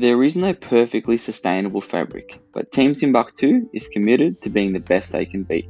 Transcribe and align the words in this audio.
There 0.00 0.22
is 0.22 0.34
no 0.34 0.54
perfectly 0.54 1.18
sustainable 1.18 1.82
fabric, 1.82 2.40
but 2.54 2.72
Team 2.72 2.94
Timbuktu 2.94 3.68
is 3.74 3.86
committed 3.88 4.40
to 4.40 4.48
being 4.48 4.72
the 4.72 4.80
best 4.80 5.12
they 5.12 5.26
can 5.26 5.42
be. 5.42 5.68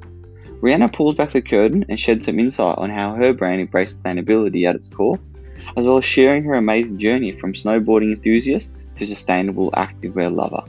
Rihanna 0.60 0.92
pulls 0.92 1.16
back 1.16 1.30
the 1.30 1.42
curtain 1.42 1.84
and 1.88 1.98
sheds 1.98 2.26
some 2.26 2.38
insight 2.38 2.78
on 2.78 2.90
how 2.90 3.16
her 3.16 3.32
brand 3.32 3.60
embraced 3.60 4.01
sustainability 4.01 4.69
at 4.69 4.76
its 4.76 4.87
core, 4.87 5.19
as 5.76 5.85
well 5.85 5.98
as 5.98 6.04
sharing 6.04 6.44
her 6.44 6.53
amazing 6.53 6.96
journey 6.96 7.32
from 7.32 7.54
snowboarding 7.54 8.12
enthusiast 8.12 8.72
to 8.94 9.04
sustainable 9.04 9.72
activewear 9.72 10.33
lover. 10.33 10.62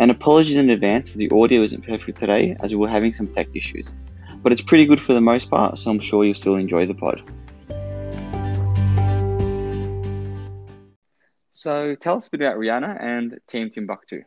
And 0.00 0.10
apologies 0.10 0.56
in 0.56 0.68
advance 0.68 1.10
as 1.10 1.18
the 1.18 1.30
audio 1.30 1.62
isn't 1.62 1.86
perfect 1.86 2.18
today 2.18 2.56
as 2.58 2.74
we 2.74 2.80
were 2.80 2.88
having 2.88 3.12
some 3.12 3.28
tech 3.28 3.46
issues. 3.54 3.94
But 4.42 4.50
it's 4.50 4.60
pretty 4.60 4.86
good 4.86 5.00
for 5.00 5.14
the 5.14 5.20
most 5.20 5.48
part, 5.48 5.78
so 5.78 5.88
I'm 5.88 6.00
sure 6.00 6.24
you'll 6.24 6.34
still 6.34 6.56
enjoy 6.56 6.86
the 6.86 6.94
pod. 6.94 7.22
So 11.62 11.94
tell 11.94 12.16
us 12.16 12.26
a 12.26 12.30
bit 12.30 12.40
about 12.40 12.56
Rihanna 12.56 13.00
and 13.00 13.38
Team 13.46 13.70
Timbuktu. 13.70 14.24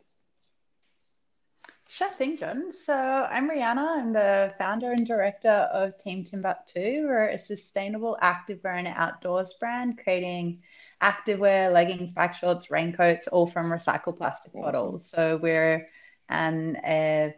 Sure 1.86 2.10
thing, 2.16 2.38
John. 2.38 2.72
So 2.72 2.94
I'm 2.94 3.50
Rihanna. 3.50 3.98
I'm 3.98 4.14
the 4.14 4.54
founder 4.56 4.90
and 4.90 5.06
director 5.06 5.50
of 5.50 6.02
Team 6.02 6.24
Timbuktu. 6.24 7.04
We're 7.06 7.28
a 7.28 7.38
sustainable 7.38 8.16
activewear 8.22 8.78
and 8.78 8.88
outdoors 8.88 9.52
brand 9.60 9.98
creating 10.02 10.62
activewear, 11.02 11.70
leggings, 11.74 12.10
back 12.10 12.36
shorts, 12.36 12.70
raincoats, 12.70 13.28
all 13.28 13.46
from 13.46 13.66
recycled 13.66 14.16
plastic 14.16 14.54
awesome. 14.54 14.62
bottles. 14.62 15.10
So 15.10 15.36
we're 15.36 15.90
an 16.30 16.76
uh, 16.76 17.32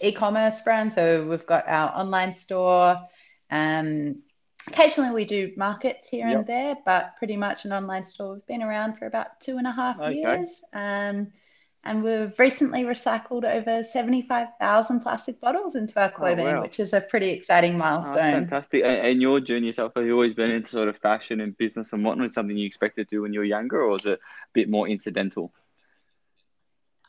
e-commerce 0.00 0.60
brand. 0.62 0.92
So 0.92 1.26
we've 1.28 1.46
got 1.46 1.66
our 1.66 1.90
online 1.98 2.36
store. 2.36 2.96
Um, 3.50 4.22
occasionally 4.68 5.10
we 5.12 5.24
do 5.24 5.52
markets 5.56 6.08
here 6.08 6.28
yep. 6.28 6.38
and 6.38 6.46
there, 6.46 6.76
but 6.84 7.16
pretty 7.18 7.36
much 7.36 7.64
an 7.64 7.72
online 7.72 8.04
store. 8.04 8.34
We've 8.34 8.46
been 8.46 8.62
around 8.62 8.98
for 8.98 9.06
about 9.06 9.40
two 9.40 9.58
and 9.58 9.66
a 9.66 9.72
half 9.72 9.98
okay. 9.98 10.14
years. 10.14 10.60
Um, 10.72 11.32
and 11.84 12.04
we've 12.04 12.38
recently 12.38 12.84
recycled 12.84 13.44
over 13.44 13.82
75,000 13.82 15.00
plastic 15.00 15.40
bottles 15.40 15.74
into 15.74 15.98
our 15.98 16.12
oh, 16.14 16.16
clothing, 16.16 16.46
oh, 16.46 16.54
wow. 16.54 16.62
which 16.62 16.78
is 16.78 16.92
a 16.92 17.00
pretty 17.00 17.30
exciting 17.30 17.76
milestone. 17.76 18.18
Oh, 18.18 18.22
fantastic. 18.22 18.84
And, 18.84 19.20
your 19.20 19.40
journey 19.40 19.66
yourself, 19.66 19.92
have 19.96 20.06
you 20.06 20.12
always 20.12 20.34
been 20.34 20.50
into 20.50 20.70
sort 20.70 20.88
of 20.88 20.96
fashion 20.98 21.40
and 21.40 21.58
business 21.58 21.92
and 21.92 22.04
whatnot? 22.04 22.24
Was 22.24 22.34
something 22.34 22.56
you 22.56 22.66
expected 22.66 23.08
to 23.08 23.16
do 23.16 23.22
when 23.22 23.32
you 23.32 23.40
were 23.40 23.44
younger, 23.44 23.82
or 23.82 23.88
was 23.88 24.06
it 24.06 24.20
a 24.20 24.52
bit 24.52 24.70
more 24.70 24.88
incidental? 24.88 25.52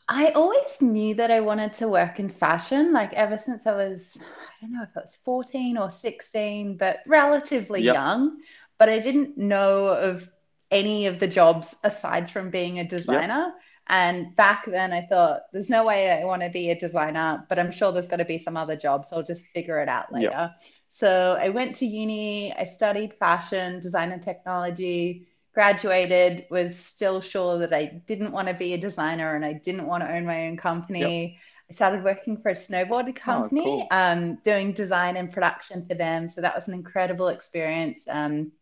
I 0.08 0.32
always 0.32 0.82
knew 0.82 1.14
that 1.14 1.30
I 1.30 1.40
wanted 1.40 1.74
to 1.74 1.88
work 1.88 2.18
in 2.18 2.28
fashion, 2.28 2.92
like 2.92 3.12
ever 3.12 3.38
since 3.38 3.68
I 3.68 3.76
was, 3.76 4.18
don't 4.60 4.72
know 4.72 4.82
if 4.82 4.96
it 4.96 5.04
was 5.06 5.14
14 5.24 5.76
or 5.76 5.90
16, 5.90 6.76
but 6.76 6.98
relatively 7.06 7.82
yep. 7.82 7.94
young. 7.94 8.38
But 8.78 8.88
I 8.88 8.98
didn't 8.98 9.38
know 9.38 9.86
of 9.86 10.28
any 10.70 11.06
of 11.06 11.20
the 11.20 11.28
jobs 11.28 11.74
aside 11.84 12.28
from 12.28 12.50
being 12.50 12.80
a 12.80 12.84
designer. 12.84 13.52
Yep. 13.52 13.60
And 13.86 14.34
back 14.34 14.64
then, 14.66 14.92
I 14.92 15.02
thought, 15.06 15.42
there's 15.52 15.68
no 15.68 15.84
way 15.84 16.10
I 16.10 16.24
want 16.24 16.42
to 16.42 16.48
be 16.48 16.70
a 16.70 16.78
designer, 16.78 17.44
but 17.48 17.58
I'm 17.58 17.70
sure 17.70 17.92
there's 17.92 18.08
got 18.08 18.16
to 18.16 18.24
be 18.24 18.38
some 18.38 18.56
other 18.56 18.76
jobs. 18.76 19.10
So 19.10 19.16
I'll 19.16 19.22
just 19.22 19.42
figure 19.54 19.78
it 19.78 19.88
out 19.88 20.12
later. 20.12 20.30
Yep. 20.30 20.62
So 20.90 21.36
I 21.40 21.48
went 21.48 21.76
to 21.76 21.86
uni, 21.86 22.52
I 22.54 22.64
studied 22.64 23.14
fashion, 23.14 23.80
design, 23.80 24.12
and 24.12 24.22
technology, 24.22 25.26
graduated, 25.52 26.46
was 26.50 26.76
still 26.76 27.20
sure 27.20 27.58
that 27.58 27.72
I 27.72 28.00
didn't 28.06 28.32
want 28.32 28.48
to 28.48 28.54
be 28.54 28.74
a 28.74 28.78
designer 28.78 29.34
and 29.34 29.44
I 29.44 29.54
didn't 29.54 29.86
want 29.86 30.02
to 30.02 30.12
own 30.12 30.24
my 30.24 30.46
own 30.46 30.56
company. 30.56 31.38
Started 31.74 32.04
working 32.04 32.36
for 32.36 32.50
a 32.50 32.54
snowboard 32.54 33.08
oh, 33.08 33.12
company, 33.12 33.60
oh, 33.60 33.64
cool. 33.64 33.88
um, 33.90 34.38
doing 34.44 34.72
design 34.72 35.16
and 35.16 35.32
production 35.32 35.86
for 35.86 35.94
them. 35.94 36.30
So 36.30 36.40
that 36.40 36.54
was 36.54 36.68
an 36.68 36.74
incredible 36.74 37.28
experience. 37.28 38.04
Um, 38.08 38.52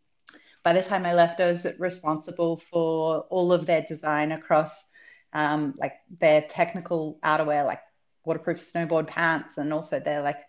by 0.63 0.73
the 0.73 0.81
time 0.81 1.05
I 1.05 1.13
left, 1.13 1.39
I 1.39 1.51
was 1.51 1.67
responsible 1.77 2.61
for 2.71 3.25
all 3.29 3.53
of 3.53 3.65
their 3.65 3.81
design 3.81 4.31
across 4.31 4.85
um, 5.33 5.75
like 5.77 5.93
their 6.19 6.41
technical 6.41 7.19
outerwear, 7.23 7.65
like 7.65 7.81
waterproof 8.25 8.59
snowboard 8.59 9.07
pants, 9.07 9.57
and 9.57 9.73
also 9.73 9.99
their 9.99 10.21
like 10.21 10.39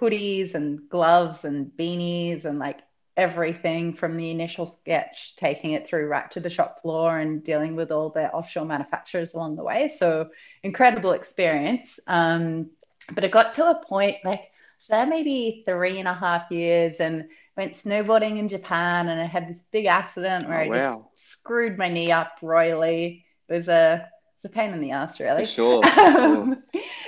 hoodies 0.00 0.54
and 0.54 0.88
gloves 0.88 1.44
and 1.44 1.70
beanies 1.78 2.44
and 2.44 2.58
like 2.58 2.80
everything 3.16 3.94
from 3.94 4.16
the 4.16 4.30
initial 4.30 4.66
sketch, 4.66 5.36
taking 5.36 5.72
it 5.72 5.86
through 5.86 6.06
right 6.06 6.30
to 6.32 6.40
the 6.40 6.50
shop 6.50 6.82
floor 6.82 7.18
and 7.18 7.44
dealing 7.44 7.76
with 7.76 7.92
all 7.92 8.10
the 8.10 8.30
offshore 8.32 8.64
manufacturers 8.64 9.34
along 9.34 9.56
the 9.56 9.62
way. 9.62 9.88
So 9.88 10.30
incredible 10.62 11.12
experience. 11.12 12.00
Um, 12.06 12.70
but 13.12 13.24
it 13.24 13.30
got 13.30 13.54
to 13.54 13.70
a 13.70 13.84
point 13.84 14.16
like 14.24 14.50
so 14.78 15.06
maybe 15.06 15.62
three 15.66 15.98
and 15.98 16.08
a 16.08 16.14
half 16.14 16.50
years 16.50 16.96
and 16.96 17.28
went 17.56 17.82
snowboarding 17.82 18.38
in 18.38 18.48
Japan 18.48 19.08
and 19.08 19.20
I 19.20 19.24
had 19.24 19.48
this 19.48 19.62
big 19.70 19.86
accident 19.86 20.48
where 20.48 20.60
oh, 20.60 20.64
I 20.64 20.68
wow. 20.68 21.10
just 21.16 21.30
screwed 21.30 21.78
my 21.78 21.88
knee 21.88 22.12
up 22.12 22.32
royally. 22.42 23.24
It 23.48 23.52
was 23.52 23.68
a 23.68 24.08
it's 24.44 24.52
a 24.52 24.54
pain 24.54 24.74
in 24.74 24.80
the 24.80 24.90
ass, 24.90 25.20
really. 25.20 25.46
For 25.46 25.50
sure. 25.50 25.82
Um, 25.96 26.62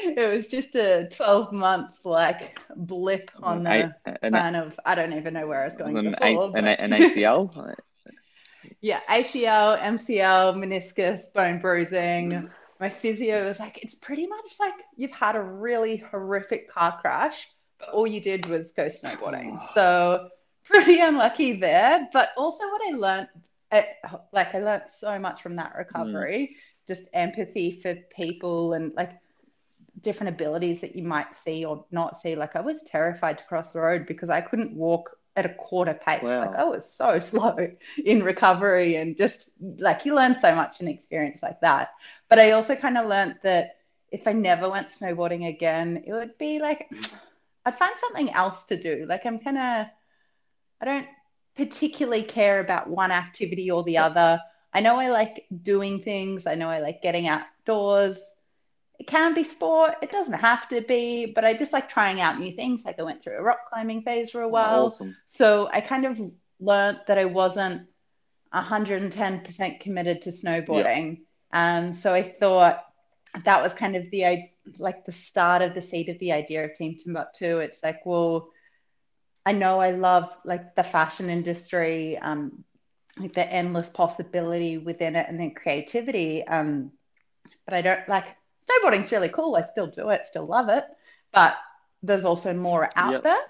it 0.04 0.28
was 0.28 0.48
just 0.48 0.74
a 0.74 1.08
12 1.14 1.52
month 1.52 1.96
like 2.04 2.58
blip 2.74 3.30
on 3.42 3.64
the 3.64 3.94
a, 4.06 4.30
plan 4.30 4.54
of, 4.54 4.78
I 4.84 4.94
don't 4.94 5.12
even 5.12 5.34
know 5.34 5.46
where 5.46 5.62
I 5.62 5.66
was 5.66 5.76
going 5.76 5.98
an, 5.98 6.12
before, 6.12 6.50
a, 6.50 6.58
an, 6.58 6.66
an 6.66 6.90
ACL? 6.92 7.74
yeah, 8.80 9.00
ACL, 9.08 9.80
MCL, 9.80 10.56
meniscus, 10.56 11.32
bone 11.34 11.60
bruising. 11.60 12.48
My 12.80 12.88
physio 12.88 13.46
was 13.46 13.58
like, 13.58 13.78
it's 13.82 13.94
pretty 13.94 14.26
much 14.26 14.56
like 14.58 14.74
you've 14.96 15.12
had 15.12 15.36
a 15.36 15.42
really 15.42 15.96
horrific 15.96 16.70
car 16.70 16.98
crash, 17.00 17.48
but 17.78 17.90
all 17.90 18.06
you 18.06 18.20
did 18.20 18.46
was 18.46 18.72
go 18.72 18.88
snowboarding. 18.88 19.60
So 19.74 20.26
pretty 20.64 21.00
unlucky 21.00 21.52
there. 21.54 22.08
But 22.12 22.30
also 22.36 22.64
what 22.64 22.82
I 22.88 22.96
learned, 22.96 23.28
like 24.32 24.54
I 24.54 24.62
learned 24.62 24.84
so 24.88 25.18
much 25.18 25.42
from 25.42 25.56
that 25.56 25.74
recovery. 25.76 26.56
Just 26.86 27.02
empathy 27.12 27.80
for 27.80 27.94
people 28.14 28.74
and 28.74 28.92
like 28.94 29.12
different 30.02 30.34
abilities 30.34 30.80
that 30.80 30.94
you 30.94 31.02
might 31.02 31.34
see 31.34 31.64
or 31.64 31.84
not 31.90 32.20
see. 32.20 32.36
Like 32.36 32.56
I 32.56 32.60
was 32.60 32.82
terrified 32.82 33.38
to 33.38 33.44
cross 33.44 33.72
the 33.72 33.80
road 33.80 34.06
because 34.06 34.30
I 34.30 34.40
couldn't 34.40 34.72
walk 34.72 35.16
at 35.36 35.46
a 35.46 35.54
quarter 35.54 35.94
pace. 35.94 36.22
Wow. 36.22 36.40
Like 36.40 36.54
I 36.54 36.64
was 36.64 36.90
so 36.90 37.18
slow 37.20 37.56
in 38.04 38.22
recovery 38.22 38.96
and 38.96 39.16
just 39.16 39.50
like 39.78 40.04
you 40.04 40.14
learn 40.14 40.34
so 40.34 40.54
much 40.54 40.80
in 40.80 40.88
experience 40.88 41.42
like 41.42 41.60
that. 41.60 41.90
But 42.28 42.38
I 42.38 42.52
also 42.52 42.74
kind 42.74 42.96
of 42.98 43.06
learned 43.06 43.36
that 43.42 43.76
if 44.10 44.26
I 44.26 44.32
never 44.32 44.70
went 44.70 44.90
snowboarding 44.90 45.48
again, 45.48 46.04
it 46.06 46.12
would 46.12 46.38
be 46.38 46.58
like 46.58 46.90
I'd 47.64 47.78
find 47.78 47.94
something 48.00 48.30
else 48.30 48.64
to 48.64 48.80
do. 48.80 49.06
Like 49.08 49.26
I'm 49.26 49.38
kind 49.38 49.58
of 49.58 49.86
I 50.80 50.84
don't 50.84 51.06
particularly 51.56 52.22
care 52.22 52.60
about 52.60 52.88
one 52.88 53.10
activity 53.10 53.70
or 53.70 53.82
the 53.82 53.98
other. 53.98 54.40
I 54.76 54.80
know 54.80 54.96
I 54.96 55.08
like 55.08 55.46
doing 55.62 56.02
things. 56.02 56.46
I 56.46 56.54
know 56.54 56.68
I 56.68 56.80
like 56.80 57.00
getting 57.00 57.28
outdoors. 57.28 58.18
It 58.98 59.06
can 59.06 59.32
be 59.32 59.42
sport. 59.42 59.94
It 60.02 60.12
doesn't 60.12 60.34
have 60.34 60.68
to 60.68 60.82
be, 60.82 61.24
but 61.24 61.46
I 61.46 61.54
just 61.54 61.72
like 61.72 61.88
trying 61.88 62.20
out 62.20 62.38
new 62.38 62.54
things. 62.54 62.84
Like 62.84 62.98
I 62.98 63.02
went 63.02 63.22
through 63.22 63.38
a 63.38 63.42
rock 63.42 63.60
climbing 63.70 64.02
phase 64.02 64.28
for 64.28 64.42
a 64.42 64.48
while. 64.48 64.86
Awesome. 64.86 65.16
So 65.24 65.70
I 65.72 65.80
kind 65.80 66.04
of 66.04 66.20
learned 66.60 66.98
that 67.08 67.16
I 67.16 67.24
wasn't 67.24 67.88
110% 68.52 69.80
committed 69.80 70.20
to 70.22 70.30
snowboarding. 70.30 71.20
Yeah. 71.54 71.78
Um, 71.78 71.94
so 71.94 72.12
I 72.12 72.36
thought 72.38 72.84
that 73.46 73.62
was 73.62 73.72
kind 73.72 73.96
of 73.96 74.10
the 74.10 74.50
like 74.76 75.06
the 75.06 75.12
start 75.12 75.62
of 75.62 75.72
the 75.72 75.80
seed 75.80 76.10
of 76.10 76.18
the 76.18 76.32
idea 76.32 76.66
of 76.66 76.76
Team 76.76 76.96
Timbuktu. 77.02 77.60
It's 77.60 77.82
like, 77.82 78.04
well, 78.04 78.50
I 79.46 79.52
know 79.52 79.80
I 79.80 79.92
love 79.92 80.28
like 80.44 80.74
the 80.74 80.84
fashion 80.84 81.30
industry. 81.30 82.18
Um, 82.18 82.62
like 83.18 83.32
the 83.32 83.46
endless 83.46 83.88
possibility 83.88 84.78
within 84.78 85.16
it 85.16 85.26
and 85.28 85.38
then 85.38 85.54
creativity. 85.54 86.46
Um, 86.46 86.92
but 87.64 87.74
I 87.74 87.82
don't 87.82 88.08
like 88.08 88.24
snowboarding's 88.68 89.12
really 89.12 89.28
cool. 89.28 89.56
I 89.56 89.62
still 89.62 89.86
do 89.86 90.10
it, 90.10 90.26
still 90.26 90.46
love 90.46 90.68
it, 90.68 90.84
but 91.32 91.54
there's 92.02 92.24
also 92.24 92.52
more 92.52 92.90
out 92.96 93.12
yep. 93.12 93.22
there. 93.22 93.42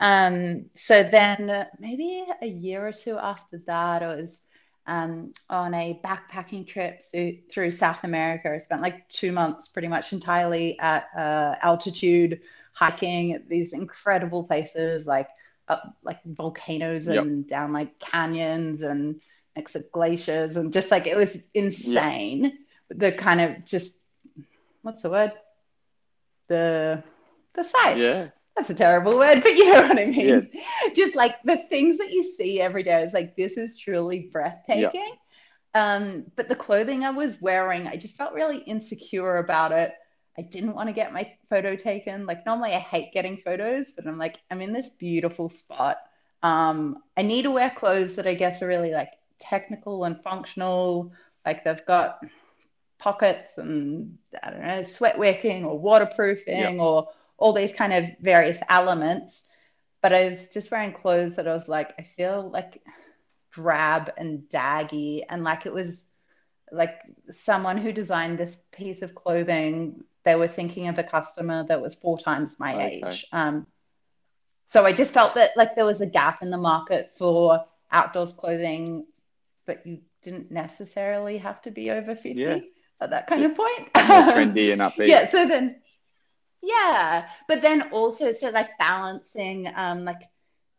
Um, 0.00 0.66
so 0.76 1.02
then 1.02 1.66
maybe 1.78 2.24
a 2.40 2.46
year 2.46 2.86
or 2.86 2.92
two 2.92 3.18
after 3.18 3.60
that, 3.66 4.02
I 4.02 4.14
was 4.14 4.40
um, 4.86 5.34
on 5.50 5.74
a 5.74 6.00
backpacking 6.04 6.66
trip 6.66 7.04
through 7.52 7.72
South 7.72 8.04
America. 8.04 8.50
I 8.50 8.60
spent 8.60 8.80
like 8.80 9.08
two 9.08 9.32
months 9.32 9.68
pretty 9.68 9.88
much 9.88 10.12
entirely 10.12 10.78
at 10.78 11.08
uh, 11.16 11.56
altitude 11.62 12.40
hiking 12.72 13.32
at 13.32 13.48
these 13.48 13.72
incredible 13.72 14.44
places 14.44 15.06
like 15.06 15.28
up 15.68 15.96
like 16.02 16.18
volcanoes 16.24 17.08
and 17.08 17.40
yep. 17.40 17.48
down 17.48 17.72
like 17.72 17.98
canyons 17.98 18.82
and 18.82 19.20
next 19.56 19.72
to 19.72 19.80
glaciers 19.92 20.56
and 20.56 20.72
just 20.72 20.90
like 20.90 21.06
it 21.06 21.16
was 21.16 21.36
insane. 21.54 22.44
Yep. 22.90 22.98
The 22.98 23.12
kind 23.12 23.40
of 23.40 23.64
just 23.64 23.94
what's 24.82 25.02
the 25.02 25.10
word? 25.10 25.32
The 26.48 27.02
the 27.54 27.64
sights. 27.64 28.00
Yeah. 28.00 28.28
That's 28.56 28.70
a 28.70 28.74
terrible 28.74 29.16
word, 29.16 29.40
but 29.42 29.54
you 29.56 29.72
know 29.72 29.82
what 29.82 29.98
I 29.98 30.06
mean. 30.06 30.48
Yeah. 30.52 30.92
Just 30.94 31.14
like 31.14 31.42
the 31.44 31.58
things 31.68 31.98
that 31.98 32.10
you 32.10 32.24
see 32.34 32.60
every 32.60 32.82
day 32.82 33.02
is 33.02 33.12
like 33.12 33.36
this 33.36 33.52
is 33.52 33.76
truly 33.76 34.30
breathtaking. 34.32 34.90
Yep. 34.94 35.18
Um, 35.74 36.24
but 36.34 36.48
the 36.48 36.56
clothing 36.56 37.04
I 37.04 37.10
was 37.10 37.40
wearing, 37.40 37.86
I 37.86 37.96
just 37.96 38.16
felt 38.16 38.32
really 38.32 38.58
insecure 38.58 39.36
about 39.36 39.72
it. 39.72 39.92
I 40.38 40.42
didn't 40.42 40.74
want 40.74 40.88
to 40.88 40.92
get 40.92 41.12
my 41.12 41.32
photo 41.50 41.74
taken. 41.74 42.24
Like 42.24 42.46
normally 42.46 42.72
I 42.72 42.78
hate 42.78 43.12
getting 43.12 43.38
photos, 43.38 43.90
but 43.90 44.06
I'm 44.06 44.18
like, 44.18 44.36
I'm 44.50 44.62
in 44.62 44.72
this 44.72 44.88
beautiful 44.88 45.50
spot. 45.50 45.98
Um, 46.44 47.02
I 47.16 47.22
need 47.22 47.42
to 47.42 47.50
wear 47.50 47.70
clothes 47.70 48.14
that 48.14 48.26
I 48.28 48.34
guess 48.34 48.62
are 48.62 48.68
really 48.68 48.92
like 48.92 49.10
technical 49.40 50.04
and 50.04 50.22
functional. 50.22 51.12
Like 51.44 51.64
they've 51.64 51.84
got 51.86 52.20
pockets 53.00 53.48
and 53.56 54.16
I 54.40 54.50
don't 54.50 54.62
know, 54.62 54.84
sweat 54.84 55.18
wicking 55.18 55.64
or 55.64 55.76
waterproofing 55.76 56.78
or 56.78 57.08
all 57.36 57.52
these 57.52 57.72
kind 57.72 57.92
of 57.92 58.04
various 58.20 58.58
elements. 58.68 59.42
But 60.02 60.12
I 60.12 60.28
was 60.28 60.38
just 60.54 60.70
wearing 60.70 60.92
clothes 60.92 61.34
that 61.34 61.48
I 61.48 61.52
was 61.52 61.68
like, 61.68 61.94
I 61.98 62.06
feel 62.16 62.48
like 62.52 62.80
drab 63.50 64.12
and 64.16 64.42
daggy 64.52 65.22
and 65.28 65.42
like 65.42 65.66
it 65.66 65.72
was 65.72 66.06
like 66.70 67.00
someone 67.44 67.76
who 67.76 67.92
designed 67.92 68.38
this 68.38 68.62
piece 68.70 69.02
of 69.02 69.16
clothing 69.16 70.04
they 70.28 70.34
were 70.34 70.46
thinking 70.46 70.88
of 70.88 70.98
a 70.98 71.02
customer 71.02 71.64
that 71.68 71.80
was 71.80 71.94
four 71.94 72.18
times 72.18 72.56
my 72.58 72.74
okay. 72.74 73.02
age 73.02 73.26
um, 73.32 73.66
so 74.64 74.84
i 74.84 74.92
just 74.92 75.10
felt 75.10 75.34
that 75.34 75.52
like 75.56 75.74
there 75.74 75.86
was 75.86 76.02
a 76.02 76.06
gap 76.06 76.42
in 76.42 76.50
the 76.50 76.58
market 76.58 77.10
for 77.16 77.64
outdoors 77.90 78.32
clothing 78.32 79.06
but 79.66 79.86
you 79.86 80.00
didn't 80.22 80.50
necessarily 80.50 81.38
have 81.38 81.62
to 81.62 81.70
be 81.70 81.90
over 81.90 82.14
50 82.14 82.34
yeah. 82.34 82.58
at 83.00 83.08
that 83.08 83.26
kind 83.26 83.42
of 83.44 83.56
point 83.56 83.92
trendy 83.94 84.70
and 84.70 84.82
upbeat 84.82 85.08
yeah 85.08 85.30
so 85.30 85.48
then 85.48 85.76
yeah 86.62 87.26
but 87.48 87.62
then 87.62 87.90
also 87.90 88.30
so 88.30 88.50
like 88.50 88.68
balancing 88.78 89.66
um 89.74 90.04
like 90.04 90.20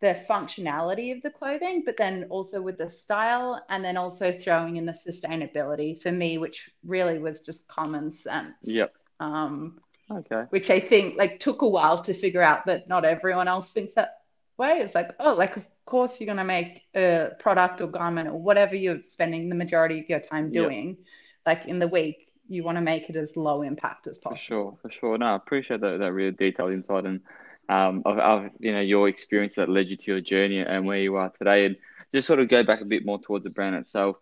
the 0.01 0.18
functionality 0.30 1.13
of 1.13 1.22
the 1.24 1.30
clothing, 1.30 1.84
but 1.86 1.98
then 1.98 2.25
also 2.30 2.62
with 2.62 2.78
the 2.78 2.90
style, 2.90 3.62
and 3.69 3.84
then 3.84 3.98
also 3.98 4.31
throwing 4.31 4.78
in 4.78 4.86
the 4.86 4.94
sustainability 4.94 6.01
for 6.01 6.10
me, 6.10 6.38
which 6.38 6.69
really 6.86 7.19
was 7.19 7.42
just 7.42 7.68
common 7.68 8.13
sense. 8.13 8.56
Yep. 8.63 8.94
Um, 9.19 9.80
okay. 10.12 10.44
Which 10.50 10.69
I 10.69 10.80
think 10.80 11.18
like 11.18 11.39
took 11.39 11.62
a 11.62 11.68
while 11.68 12.04
to 12.04 12.13
figure 12.13 12.42
out 12.42 12.66
that 12.66 12.88
not 12.88 13.06
everyone 13.06 13.48
else 13.48 13.71
thinks 13.71 13.95
that 13.95 14.19
way. 14.57 14.80
It's 14.80 14.95
like, 14.95 15.12
oh, 15.19 15.33
like 15.33 15.57
of 15.57 15.66
course 15.86 16.19
you're 16.19 16.27
gonna 16.27 16.44
make 16.44 16.83
a 16.95 17.30
product 17.39 17.81
or 17.81 17.88
garment 17.88 18.30
or 18.30 18.39
whatever 18.39 18.75
you're 18.75 19.01
spending 19.06 19.50
the 19.50 19.56
majority 19.56 20.00
of 20.00 20.10
your 20.10 20.19
time 20.19 20.51
doing, 20.51 20.89
yep. 20.89 20.98
like 21.45 21.68
in 21.68 21.80
the 21.80 21.88
week. 21.88 22.25
You 22.51 22.63
want 22.63 22.77
to 22.77 22.81
make 22.81 23.12
it 23.12 23.16
as 23.16 23.30
low 23.36 23.62
impact 23.62 24.07
as 24.07 24.18
possible. 24.18 24.36
For 24.36 24.42
sure, 24.42 24.77
for 24.81 24.89
sure. 24.89 25.18
No, 25.19 25.27
I 25.27 25.36
appreciate 25.36 25.81
that 25.81 26.00
that 26.00 26.13
real 26.13 26.31
detailed 26.31 26.72
insight 26.72 27.06
and 27.06 27.22
um, 27.69 28.01
of, 28.06 28.18
of, 28.18 28.50
you 28.60 28.72
know 28.72 28.80
your 28.80 29.07
experience 29.07 29.56
that 29.56 29.69
led 29.69 29.88
you 29.88 29.95
to 29.95 30.12
your 30.12 30.22
journey 30.22 30.60
and 30.60 30.86
where 30.86 30.98
you 30.98 31.15
are 31.15 31.30
today, 31.30 31.65
and 31.65 31.75
just 32.13 32.25
sort 32.25 32.39
of 32.39 32.50
go 32.50 32.63
back 32.63 32.81
a 32.81 32.86
bit 32.86 33.06
more 33.06 33.19
towards 33.19 33.44
the 33.44 33.51
brand 33.51 33.75
itself. 33.75 34.18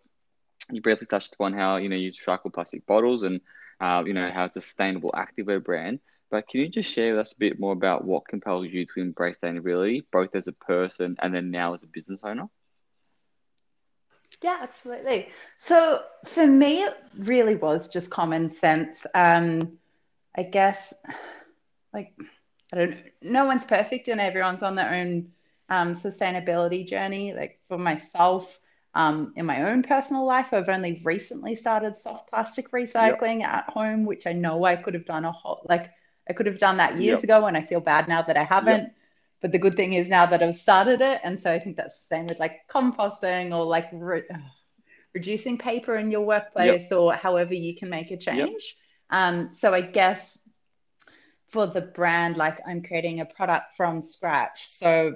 You 0.70 0.82
briefly 0.82 1.06
touched 1.06 1.32
upon 1.32 1.54
how 1.54 1.76
you 1.76 1.88
know 1.88 1.96
you 1.96 2.04
use 2.04 2.18
recycled 2.18 2.52
plastic 2.52 2.86
bottles 2.86 3.22
and 3.22 3.40
uh, 3.80 4.02
you 4.06 4.14
know 4.14 4.30
how 4.30 4.44
it's 4.44 4.56
a 4.56 4.60
sustainable 4.60 5.12
activewear 5.12 5.62
brand. 5.62 6.00
But 6.30 6.48
can 6.48 6.60
you 6.60 6.68
just 6.68 6.92
share 6.92 7.12
with 7.12 7.20
us 7.20 7.32
a 7.32 7.38
bit 7.38 7.58
more 7.58 7.72
about 7.72 8.04
what 8.04 8.28
compels 8.28 8.68
you 8.68 8.86
to 8.86 9.00
embrace 9.00 9.38
sustainability, 9.38 10.04
both 10.12 10.34
as 10.34 10.46
a 10.46 10.52
person 10.52 11.16
and 11.22 11.34
then 11.34 11.50
now 11.50 11.72
as 11.74 11.82
a 11.84 11.86
business 11.86 12.22
owner? 12.24 12.48
Yeah, 14.42 14.58
absolutely. 14.60 15.28
So 15.56 16.02
for 16.26 16.46
me, 16.46 16.82
it 16.82 16.94
really 17.16 17.56
was 17.56 17.88
just 17.88 18.10
common 18.10 18.50
sense. 18.50 19.04
Um, 19.14 19.78
I 20.36 20.42
guess, 20.44 20.92
like 21.92 22.12
I 22.72 22.76
don't 22.76 22.96
no 23.22 23.46
one's 23.46 23.64
perfect 23.64 24.08
and 24.08 24.20
everyone's 24.20 24.62
on 24.62 24.76
their 24.76 24.94
own 24.94 25.32
um, 25.68 25.94
sustainability 25.96 26.86
journey. 26.86 27.34
Like 27.34 27.58
for 27.68 27.78
myself, 27.78 28.58
um, 28.98 29.32
in 29.36 29.46
my 29.46 29.70
own 29.70 29.84
personal 29.84 30.26
life, 30.26 30.48
I've 30.50 30.68
only 30.68 31.00
recently 31.04 31.54
started 31.54 31.96
soft 31.96 32.28
plastic 32.30 32.72
recycling 32.72 33.40
yep. 33.40 33.48
at 33.48 33.70
home, 33.70 34.04
which 34.04 34.26
I 34.26 34.32
know 34.32 34.64
I 34.64 34.74
could 34.74 34.94
have 34.94 35.06
done 35.06 35.24
a 35.24 35.30
whole 35.30 35.64
like 35.68 35.90
I 36.28 36.32
could 36.32 36.46
have 36.46 36.58
done 36.58 36.78
that 36.78 36.96
years 36.96 37.18
yep. 37.18 37.24
ago, 37.24 37.46
and 37.46 37.56
I 37.56 37.62
feel 37.62 37.78
bad 37.78 38.08
now 38.08 38.22
that 38.22 38.36
I 38.36 38.42
haven't. 38.42 38.82
Yep. 38.82 38.94
But 39.40 39.52
the 39.52 39.58
good 39.58 39.76
thing 39.76 39.92
is 39.92 40.08
now 40.08 40.26
that 40.26 40.42
I've 40.42 40.58
started 40.58 41.00
it, 41.00 41.20
and 41.22 41.38
so 41.38 41.52
I 41.52 41.60
think 41.60 41.76
that's 41.76 41.96
the 41.96 42.06
same 42.06 42.26
with 42.26 42.40
like 42.40 42.62
composting 42.68 43.56
or 43.56 43.64
like 43.64 43.88
re- 43.92 44.24
reducing 45.14 45.58
paper 45.58 45.96
in 45.96 46.10
your 46.10 46.22
workplace 46.22 46.90
or 46.90 47.14
however 47.14 47.54
you 47.54 47.76
can 47.76 47.88
make 47.88 48.10
a 48.10 48.16
change. 48.16 48.76
Um, 49.10 49.52
so 49.56 49.72
I 49.72 49.80
guess 49.80 50.36
for 51.50 51.68
the 51.68 51.82
brand, 51.82 52.36
like 52.36 52.58
I'm 52.66 52.82
creating 52.82 53.20
a 53.20 53.24
product 53.24 53.76
from 53.76 54.02
scratch. 54.02 54.66
So 54.66 55.14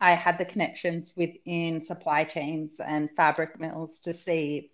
I 0.00 0.14
had 0.14 0.38
the 0.38 0.44
connections 0.44 1.12
within 1.16 1.80
supply 1.82 2.24
chains 2.24 2.80
and 2.80 3.10
fabric 3.16 3.58
mills 3.60 3.98
to 4.00 4.12
see, 4.12 4.70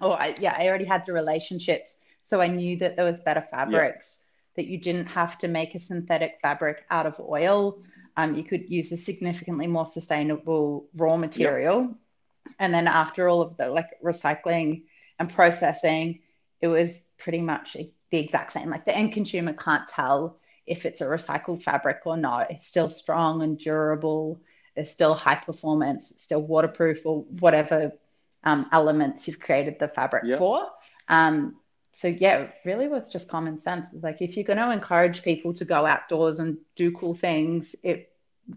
or 0.00 0.20
I, 0.20 0.34
yeah, 0.40 0.54
I 0.56 0.68
already 0.68 0.84
had 0.84 1.04
the 1.06 1.12
relationships. 1.12 1.96
So 2.24 2.40
I 2.40 2.46
knew 2.48 2.76
that 2.78 2.96
there 2.96 3.04
was 3.10 3.20
better 3.20 3.46
fabrics, 3.50 4.18
that 4.56 4.66
you 4.66 4.78
didn't 4.78 5.06
have 5.06 5.38
to 5.38 5.48
make 5.48 5.74
a 5.74 5.78
synthetic 5.78 6.38
fabric 6.40 6.84
out 6.90 7.06
of 7.06 7.18
oil. 7.20 7.82
Um, 8.16 8.34
you 8.34 8.44
could 8.44 8.70
use 8.70 8.92
a 8.92 8.96
significantly 8.96 9.66
more 9.66 9.86
sustainable 9.86 10.86
raw 10.94 11.16
material. 11.16 11.94
And 12.58 12.72
then 12.72 12.86
after 12.86 13.28
all 13.28 13.42
of 13.42 13.56
the 13.56 13.68
like 13.68 13.88
recycling 14.04 14.84
and 15.18 15.32
processing, 15.32 16.20
it 16.60 16.68
was 16.68 16.90
pretty 17.18 17.40
much 17.40 17.76
the 18.10 18.18
exact 18.18 18.52
same. 18.52 18.70
Like 18.70 18.84
the 18.84 18.96
end 18.96 19.12
consumer 19.12 19.52
can't 19.52 19.88
tell 19.88 20.38
if 20.66 20.84
it's 20.86 21.00
a 21.00 21.04
recycled 21.04 21.62
fabric 21.62 22.00
or 22.04 22.16
not. 22.16 22.50
It's 22.50 22.66
still 22.66 22.90
strong 22.90 23.42
and 23.42 23.58
durable. 23.58 24.40
It's 24.76 24.90
still 24.90 25.14
high 25.14 25.36
performance. 25.36 26.12
Still 26.18 26.42
waterproof 26.42 27.04
or 27.04 27.22
whatever 27.40 27.92
um, 28.44 28.66
elements 28.72 29.26
you've 29.28 29.40
created 29.40 29.78
the 29.78 29.88
fabric 29.88 30.38
for. 30.38 30.66
Um, 31.08 31.56
so 31.94 32.08
yeah, 32.08 32.38
it 32.38 32.54
really 32.64 32.88
was 32.88 33.08
just 33.08 33.28
common 33.28 33.60
sense. 33.60 33.92
It's 33.92 34.02
like 34.02 34.22
if 34.22 34.36
you're 34.36 34.44
going 34.44 34.58
to 34.58 34.70
encourage 34.72 35.22
people 35.22 35.52
to 35.54 35.64
go 35.64 35.84
outdoors 35.84 36.38
and 36.38 36.56
do 36.74 36.90
cool 36.92 37.14
things, 37.14 37.74
it 37.82 38.12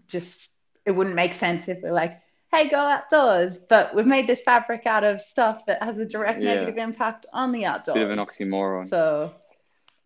just 0.08 0.48
it 0.84 0.92
wouldn't 0.92 1.16
make 1.16 1.34
sense 1.34 1.68
if 1.68 1.82
we're 1.82 1.92
like, 1.92 2.20
hey, 2.52 2.68
go 2.68 2.78
outdoors, 2.78 3.58
but 3.68 3.94
we've 3.94 4.06
made 4.06 4.26
this 4.26 4.40
fabric 4.42 4.86
out 4.86 5.04
of 5.04 5.20
stuff 5.20 5.66
that 5.66 5.82
has 5.82 5.98
a 5.98 6.04
direct 6.04 6.40
yeah. 6.40 6.54
negative 6.54 6.78
impact 6.78 7.26
on 7.32 7.52
the 7.52 7.66
outdoors. 7.66 7.94
Bit 7.94 8.04
of 8.04 8.10
an 8.10 8.18
oxymoron. 8.18 8.88
So 8.88 9.32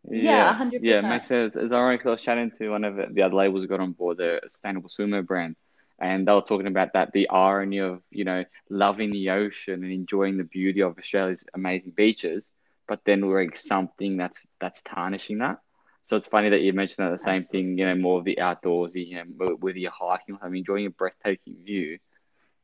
yeah, 0.08 0.52
hundred 0.52 0.82
yeah, 0.82 0.94
yeah, 0.94 0.98
it 0.98 1.08
makes 1.10 1.26
sense. 1.26 1.54
It's 1.54 1.72
ironic. 1.72 2.04
I 2.06 2.10
was 2.10 2.22
chatting 2.22 2.50
to 2.52 2.70
one 2.70 2.84
of 2.84 3.14
the 3.14 3.22
other 3.22 3.34
labels 3.34 3.66
got 3.66 3.80
on 3.80 3.92
board, 3.92 4.16
the 4.16 4.40
sustainable 4.42 4.88
swimmer 4.88 5.22
brand, 5.22 5.56
and 6.00 6.26
they 6.26 6.32
were 6.32 6.40
talking 6.40 6.66
about 6.66 6.94
that 6.94 7.12
the 7.12 7.28
irony 7.28 7.78
of 7.78 8.02
you 8.10 8.24
know 8.24 8.44
loving 8.68 9.10
the 9.12 9.30
ocean 9.30 9.84
and 9.84 9.92
enjoying 9.92 10.38
the 10.38 10.44
beauty 10.44 10.80
of 10.80 10.98
Australia's 10.98 11.44
amazing 11.54 11.92
beaches, 11.92 12.50
but 12.88 13.00
then 13.04 13.26
wearing 13.26 13.54
something 13.54 14.16
that's 14.16 14.46
that's 14.60 14.82
tarnishing 14.82 15.38
that. 15.38 15.58
So 16.04 16.16
it's 16.16 16.26
funny 16.26 16.48
that 16.48 16.62
you 16.62 16.72
mentioned 16.72 17.06
that 17.06 17.12
the 17.12 17.18
same 17.18 17.44
thing, 17.44 17.78
you 17.78 17.86
know, 17.86 17.94
more 17.94 18.18
of 18.18 18.24
the 18.24 18.38
outdoorsy, 18.40 19.06
you 19.06 19.16
know, 19.16 19.56
whether 19.56 19.78
you're 19.78 19.92
hiking 19.92 20.38
or 20.40 20.52
enjoying 20.54 20.86
a 20.86 20.90
breathtaking 20.90 21.56
view, 21.64 21.98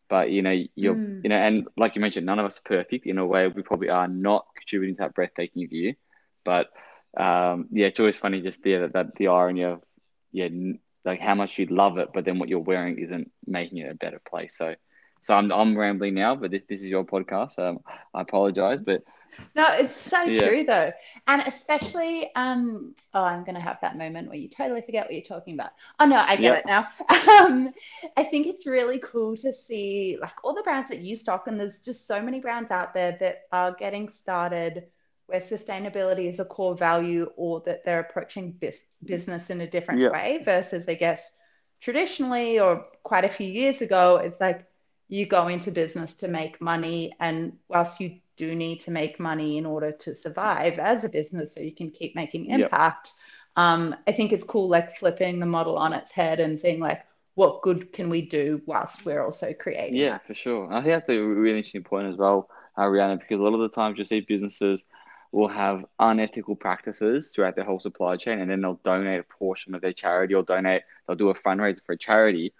but 0.09 0.31
you 0.31 0.43
know, 0.43 0.65
you're, 0.75 0.95
mm. 0.95 1.23
you 1.23 1.29
know, 1.29 1.37
and 1.37 1.69
like 1.77 1.95
you 1.95 2.01
mentioned, 2.01 2.27
none 2.27 2.39
of 2.39 2.47
us 2.47 2.59
are 2.59 2.63
perfect. 2.63 3.07
In 3.07 3.19
a 3.19 3.27
way, 3.27 3.47
we 3.49 3.63
probably 3.63 3.91
are 3.91 4.09
not 4.09 4.47
contributing 4.57 4.97
to 4.97 5.03
that 5.03 5.15
breathtaking 5.15 5.69
view, 5.69 5.95
but 6.45 6.69
um, 7.17 7.69
yeah, 7.71 7.87
it's 7.87 8.01
always 8.01 8.17
funny 8.17 8.41
just 8.41 8.63
there 8.63 8.81
that, 8.81 8.95
that 8.95 9.15
the 9.17 9.29
irony 9.29 9.63
of 9.63 9.83
yeah, 10.33 10.49
like 11.07 11.21
how 11.21 11.35
much 11.35 11.59
you 11.59 11.67
love 11.67 11.99
it, 11.99 12.11
but 12.13 12.25
then 12.25 12.39
what 12.39 12.49
you're 12.49 12.59
wearing 12.59 12.99
isn't 12.99 13.31
making 13.47 13.79
it 13.79 13.91
a 13.91 13.95
better 13.95 14.21
place. 14.29 14.57
So, 14.57 14.75
so 15.23 15.35
I'm 15.35 15.51
I'm 15.53 15.77
rambling 15.77 16.15
now, 16.15 16.35
but 16.35 16.51
this 16.51 16.65
this 16.69 16.81
is 16.81 16.87
your 16.87 17.05
podcast. 17.05 17.59
Um, 17.59 17.81
I 18.13 18.23
apologize, 18.23 18.81
but 18.81 19.03
no, 19.55 19.67
it's 19.73 19.95
so 19.97 20.23
yeah. 20.23 20.49
true 20.49 20.65
though, 20.65 20.93
and 21.27 21.43
especially 21.43 22.31
um. 22.35 22.95
Oh, 23.15 23.23
I'm 23.23 23.45
gonna 23.45 23.61
have 23.61 23.79
that 23.83 23.97
moment 23.97 24.29
where 24.29 24.39
you 24.39 24.49
totally 24.49 24.83
forget 24.83 25.07
what 25.07 25.15
you're 25.15 25.23
talking 25.23 25.55
about. 25.55 25.71
Oh 26.01 26.07
no, 26.07 26.17
I 26.17 26.37
get 26.37 26.43
yep. 26.43 26.59
it 26.61 26.67
now. 26.67 26.89
um, 27.45 27.73
I 28.17 28.25
think 28.25 28.47
it's 28.47 28.67
really 28.67 28.99
cool 28.99 29.37
to 29.39 29.53
see 29.53 30.19
like 30.21 30.33
all 30.43 30.55
the 30.55 30.63
brands 30.63 30.89
that 30.91 31.01
you 31.01 31.17
stock, 31.17 31.47
and 31.47 31.59
there's 31.59 31.81
just 31.81 32.07
so 32.07 32.21
many 32.21 32.41
brands 32.41 32.71
out 32.71 32.95
there 32.95 33.17
that 33.21 33.43
are 33.53 33.75
getting 33.75 34.09
started 34.09 34.85
where 35.27 35.41
sustainability 35.41 36.29
is 36.29 36.39
a 36.39 36.45
core 36.45 36.77
value 36.77 37.31
or 37.37 37.61
that 37.67 37.85
they're 37.85 38.01
approaching 38.01 38.53
bis- 38.53 38.85
business 39.05 39.51
in 39.51 39.61
a 39.61 39.67
different 39.67 40.01
yeah. 40.01 40.11
way 40.11 40.41
versus, 40.45 40.89
I 40.89 40.95
guess, 40.95 41.31
traditionally 41.81 42.61
or 42.61 42.85
quite 43.03 43.25
a 43.25 43.29
few 43.29 43.47
years 43.47 43.81
ago, 43.81 44.17
it's 44.17 44.41
like 44.41 44.67
you 45.09 45.27
go 45.27 45.49
into 45.49 45.71
business 45.71 46.15
to 46.17 46.29
make 46.29 46.61
money. 46.61 47.13
And 47.21 47.55
whilst 47.69 48.01
you 48.01 48.21
do 48.37 48.55
need 48.55 48.81
to 48.83 48.91
make 48.91 49.19
money 49.19 49.59
in 49.59 49.67
order 49.67 49.93
to 49.93 50.15
survive 50.15 50.79
as 50.79 51.05
a 51.05 51.09
business 51.09 51.55
so 51.55 51.61
you 51.61 51.75
can 51.75 51.91
keep 51.91 52.15
making 52.15 52.47
impact, 52.47 53.11
yeah. 53.57 53.73
um, 53.73 53.97
I 54.07 54.13
think 54.13 54.33
it's 54.33 54.45
cool, 54.45 54.69
like 54.69 54.97
flipping 54.97 55.41
the 55.41 55.47
model 55.47 55.77
on 55.77 55.93
its 55.93 56.13
head 56.13 56.41
and 56.41 56.59
seeing, 56.59 56.81
like, 56.81 57.03
what 57.35 57.61
good 57.63 57.93
can 57.93 58.09
we 58.09 58.23
do 58.23 58.63
whilst 58.65 59.05
we're 59.05 59.23
also 59.23 59.53
creating? 59.53 59.97
Yeah, 59.97 60.19
for 60.27 60.35
sure. 60.35 60.73
I 60.73 60.81
think 60.81 60.95
that's 60.95 61.11
a 61.11 61.19
really 61.19 61.59
interesting 61.59 61.85
point 61.85 62.09
as 62.09 62.17
well, 62.17 62.49
uh, 62.79 62.83
Rihanna, 62.83 63.21
because 63.21 63.39
a 63.39 63.43
lot 63.43 63.53
of 63.53 63.61
the 63.61 63.69
times 63.69 63.99
you 63.99 64.07
see 64.07 64.21
businesses 64.21 64.87
will 65.33 65.49
have 65.49 65.85
unethical 65.99 66.57
practices 66.57 67.31
throughout 67.31 67.57
their 67.57 67.65
whole 67.65 67.81
supply 67.81 68.17
chain 68.17 68.41
and 68.41 68.51
then 68.51 68.61
they'll 68.61 68.81
donate 68.85 69.21
a 69.21 69.39
portion 69.39 69.75
of 69.75 69.81
their 69.81 69.93
charity 69.93 70.35
or 70.35 70.43
donate 70.43 70.83
they'll 71.07 71.17
do 71.17 71.31
a 71.31 71.35
fundraiser 71.35 71.85
for 71.85 71.93
a 71.93 71.99
charity. 71.99 72.53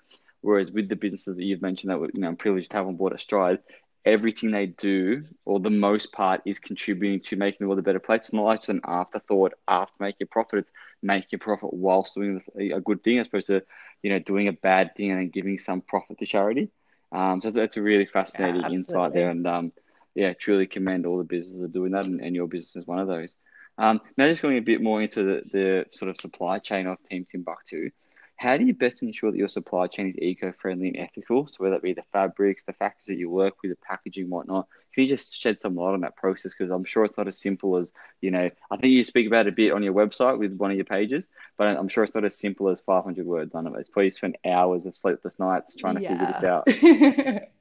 Whereas 0.43 0.71
with 0.71 0.89
the 0.89 0.97
businesses 0.97 1.37
that 1.37 1.45
you've 1.45 1.63
mentioned 1.63 1.91
that 1.91 2.11
you 2.15 2.21
know 2.21 2.35
privileged 2.35 2.71
to 2.71 2.77
have 2.77 2.87
on 2.87 2.97
board 2.97 3.13
at 3.13 3.21
Stride 3.21 3.59
everything 4.07 4.53
they 4.53 4.67
do 4.67 5.25
or 5.45 5.59
the 5.59 5.69
most 5.69 6.13
part 6.13 6.41
is 6.47 6.61
contributing 6.61 7.21
to 7.21 7.35
making 7.35 7.59
the 7.61 7.67
world 7.67 7.81
a 7.81 7.83
better 7.83 7.99
place. 7.99 8.23
It's 8.23 8.33
not 8.33 8.45
like 8.45 8.61
just 8.61 8.71
an 8.71 8.81
afterthought 8.85 9.55
after 9.67 9.97
making 9.99 10.25
a 10.25 10.27
profit 10.27 10.61
it's 10.61 10.73
making 11.03 11.37
a 11.37 11.39
profit 11.39 11.75
whilst 11.75 12.15
doing 12.15 12.35
this, 12.35 12.49
a 12.57 12.81
good 12.81 13.03
thing 13.03 13.19
as 13.19 13.27
opposed 13.27 13.49
to 13.49 13.63
you 14.03 14.11
know 14.11 14.21
doing 14.21 14.47
a 14.47 14.53
bad 14.53 14.95
thing 14.97 15.11
and 15.11 15.21
then 15.21 15.29
giving 15.31 15.59
some 15.59 15.81
profit 15.81 16.19
to 16.19 16.27
charity. 16.27 16.71
Um, 17.11 17.43
so 17.43 17.51
that's 17.51 17.77
a 17.77 17.83
really 17.83 18.07
fascinating 18.07 18.63
yeah, 18.63 18.71
insight 18.71 19.13
there 19.13 19.31
and 19.31 19.47
um, 19.47 19.73
yeah, 20.17 20.33
truly 20.33 20.67
commend 20.67 21.07
all 21.07 21.19
the 21.19 21.25
businesses 21.25 21.61
that 21.61 21.67
are 21.67 21.73
doing 21.73 21.93
that, 21.93 22.07
and, 22.07 22.21
and 22.21 22.35
your 22.35 22.49
business 22.49 22.75
is 22.75 22.87
one 22.87 22.99
of 22.99 23.07
those. 23.07 23.37
Um, 23.79 24.01
now, 24.17 24.25
just 24.25 24.41
going 24.41 24.57
a 24.57 24.63
bit 24.63 24.83
more 24.83 25.03
into 25.03 25.23
the, 25.23 25.43
the 25.53 25.87
sort 25.93 26.09
of 26.09 26.17
supply 26.17 26.59
chain 26.59 26.87
of 26.87 27.03
Team 27.03 27.27
Timbuktu, 27.31 27.91
how 28.37 28.57
do 28.57 28.65
you 28.65 28.75
best 28.75 29.03
ensure 29.03 29.31
that 29.31 29.39
your 29.39 29.49
supply 29.49 29.87
chain 29.87 30.09
is 30.09 30.17
eco-friendly 30.19 30.89
and 30.89 30.97
ethical? 30.99 31.47
So 31.47 31.57
whether 31.59 31.77
it 31.77 31.83
be 31.83 31.93
the 31.93 32.05
fabrics, 32.13 32.65
the 32.65 32.73
factors 32.73 33.05
that 33.07 33.17
you 33.17 33.31
work 33.31 33.63
with, 33.63 33.73
the 33.73 33.79
packaging, 33.87 34.29
whatnot, 34.29 34.69
can 34.93 35.05
you 35.05 35.09
just 35.09 35.39
shed 35.39 35.61
some 35.61 35.75
light 35.75 35.93
on 35.93 36.01
that 36.03 36.17
process? 36.17 36.55
Because 36.55 36.71
I'm 36.71 36.85
sure 36.85 37.05
it's 37.05 37.19
not 37.19 37.29
as 37.29 37.39
simple 37.39 37.77
as 37.77 37.93
you 38.23 38.31
know. 38.31 38.49
I 38.71 38.77
think 38.77 38.93
you 38.93 39.05
speak 39.05 39.27
about 39.27 39.47
it 39.47 39.53
a 39.53 39.57
bit 39.57 39.73
on 39.73 39.83
your 39.83 39.95
website 39.95 40.39
with 40.39 40.55
one 40.55 40.71
of 40.71 40.77
your 40.77 40.87
pages, 40.87 41.29
but 41.59 41.69
I'm 41.69 41.89
sure 41.89 42.05
it's 42.05 42.15
not 42.15 42.25
as 42.25 42.37
simple 42.37 42.69
as 42.69 42.81
500 42.81 43.27
words 43.27 43.55
on 43.55 43.67
it. 43.67 43.73
It's 43.77 43.91
probably 43.91 44.11
spent 44.11 44.37
hours 44.47 44.87
of 44.87 44.97
sleepless 44.97 45.39
nights 45.39 45.75
trying 45.75 45.97
to 45.97 46.03
yeah. 46.03 46.09
figure 46.11 46.33
this 46.33 46.45
out. 46.45 47.49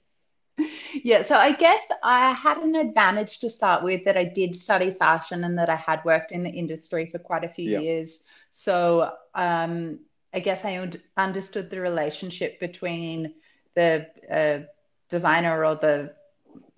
yeah, 1.06 1.22
so 1.22 1.36
I 1.36 1.52
guess 1.52 1.84
I 2.02 2.34
had 2.34 2.58
an 2.58 2.74
advantage 2.74 3.38
to 3.42 3.50
start 3.52 3.84
with 3.84 4.06
that 4.06 4.18
I 4.18 4.24
did 4.24 4.56
study 4.56 4.92
fashion 4.92 5.44
and 5.44 5.56
that 5.60 5.70
I 5.70 5.76
had 5.76 6.04
worked 6.04 6.32
in 6.32 6.42
the 6.42 6.50
industry 6.50 7.06
for 7.12 7.20
quite 7.20 7.44
a 7.44 7.50
few 7.50 7.70
yeah. 7.70 7.80
years. 7.80 8.24
So 8.50 9.12
um, 9.36 10.00
I 10.34 10.40
guess 10.40 10.66
I 10.66 10.90
understood 11.16 11.70
the 11.70 11.80
relationship 11.80 12.60
between 12.60 13.36
the 13.76 14.08
uh, 14.32 14.66
designer 15.12 15.64
or 15.64 15.76
the 15.76 16.16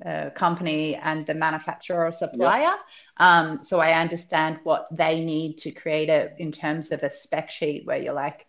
uh, 0.05 0.31
company 0.31 0.95
and 0.95 1.25
the 1.25 1.33
manufacturer 1.33 2.07
or 2.07 2.11
supplier. 2.11 2.63
Yep. 2.63 2.79
Um, 3.15 3.61
so 3.63 3.79
I 3.79 3.93
understand 3.93 4.59
what 4.63 4.87
they 4.91 5.21
need 5.21 5.59
to 5.59 5.71
create 5.71 6.09
it 6.09 6.35
in 6.37 6.51
terms 6.51 6.91
of 6.91 7.01
a 7.01 7.09
spec 7.09 7.49
sheet 7.49 7.85
where 7.85 7.97
you're 7.97 8.11
like, 8.11 8.45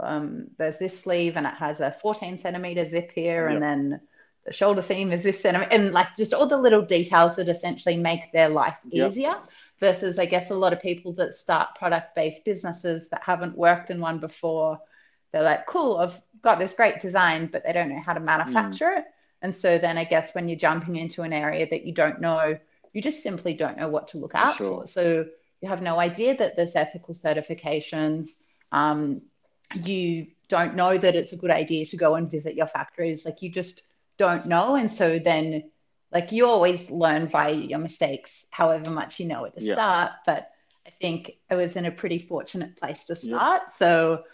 um, 0.00 0.46
there's 0.56 0.78
this 0.78 0.98
sleeve 0.98 1.36
and 1.36 1.46
it 1.46 1.52
has 1.52 1.80
a 1.80 1.94
14 2.00 2.38
centimeter 2.38 2.88
zip 2.88 3.12
here, 3.14 3.50
yep. 3.50 3.54
and 3.54 3.62
then 3.62 4.00
the 4.48 4.54
shoulder 4.54 4.82
seam 4.82 5.12
is 5.12 5.22
this 5.22 5.40
centimeter, 5.40 5.70
and 5.70 5.92
like 5.92 6.16
just 6.16 6.34
all 6.34 6.48
the 6.48 6.56
little 6.56 6.82
details 6.82 7.36
that 7.36 7.48
essentially 7.48 7.96
make 7.96 8.32
their 8.32 8.48
life 8.48 8.76
easier. 8.90 9.30
Yep 9.30 9.48
versus 9.80 10.18
I 10.18 10.26
guess 10.26 10.50
a 10.50 10.54
lot 10.54 10.72
of 10.72 10.82
people 10.82 11.12
that 11.14 11.34
start 11.34 11.74
product 11.76 12.14
based 12.14 12.44
businesses 12.44 13.08
that 13.08 13.22
haven't 13.22 13.56
worked 13.56 13.90
in 13.90 14.00
one 14.00 14.18
before. 14.18 14.80
They're 15.32 15.42
like, 15.42 15.66
cool, 15.66 15.98
I've 15.98 16.20
got 16.42 16.58
this 16.58 16.74
great 16.74 17.00
design, 17.00 17.48
but 17.52 17.62
they 17.64 17.72
don't 17.72 17.90
know 17.90 18.02
how 18.04 18.14
to 18.14 18.20
manufacture 18.20 18.86
mm. 18.86 18.98
it. 18.98 19.04
And 19.42 19.54
so 19.54 19.78
then 19.78 19.98
I 19.98 20.04
guess 20.04 20.34
when 20.34 20.48
you're 20.48 20.58
jumping 20.58 20.96
into 20.96 21.22
an 21.22 21.32
area 21.32 21.68
that 21.70 21.84
you 21.84 21.92
don't 21.92 22.20
know, 22.20 22.58
you 22.92 23.02
just 23.02 23.22
simply 23.22 23.54
don't 23.54 23.76
know 23.76 23.88
what 23.88 24.08
to 24.08 24.18
look 24.18 24.34
out 24.34 24.52
for. 24.52 24.56
Sure. 24.56 24.80
for. 24.80 24.86
So 24.86 25.26
you 25.60 25.68
have 25.68 25.82
no 25.82 25.98
idea 25.98 26.36
that 26.36 26.56
there's 26.56 26.74
ethical 26.74 27.14
certifications. 27.14 28.30
Um, 28.72 29.22
you 29.74 30.28
don't 30.48 30.74
know 30.74 30.96
that 30.96 31.14
it's 31.14 31.32
a 31.32 31.36
good 31.36 31.50
idea 31.50 31.84
to 31.86 31.96
go 31.96 32.14
and 32.14 32.30
visit 32.30 32.54
your 32.54 32.66
factories. 32.66 33.24
Like 33.24 33.42
you 33.42 33.50
just 33.50 33.82
don't 34.18 34.46
know. 34.46 34.74
And 34.74 34.90
so 34.90 35.18
then 35.18 35.70
like 36.12 36.32
you 36.32 36.46
always 36.46 36.90
learn 36.90 37.28
via 37.28 37.52
your 37.52 37.78
mistakes, 37.78 38.46
however 38.50 38.90
much 38.90 39.20
you 39.20 39.26
know 39.26 39.44
at 39.44 39.54
the 39.54 39.62
yeah. 39.62 39.74
start. 39.74 40.12
But 40.26 40.50
I 40.86 40.90
think 40.90 41.32
I 41.50 41.56
was 41.56 41.76
in 41.76 41.86
a 41.86 41.90
pretty 41.90 42.18
fortunate 42.18 42.76
place 42.76 43.04
to 43.04 43.16
start. 43.16 43.62
Yeah. 43.66 43.72
So 43.76 44.24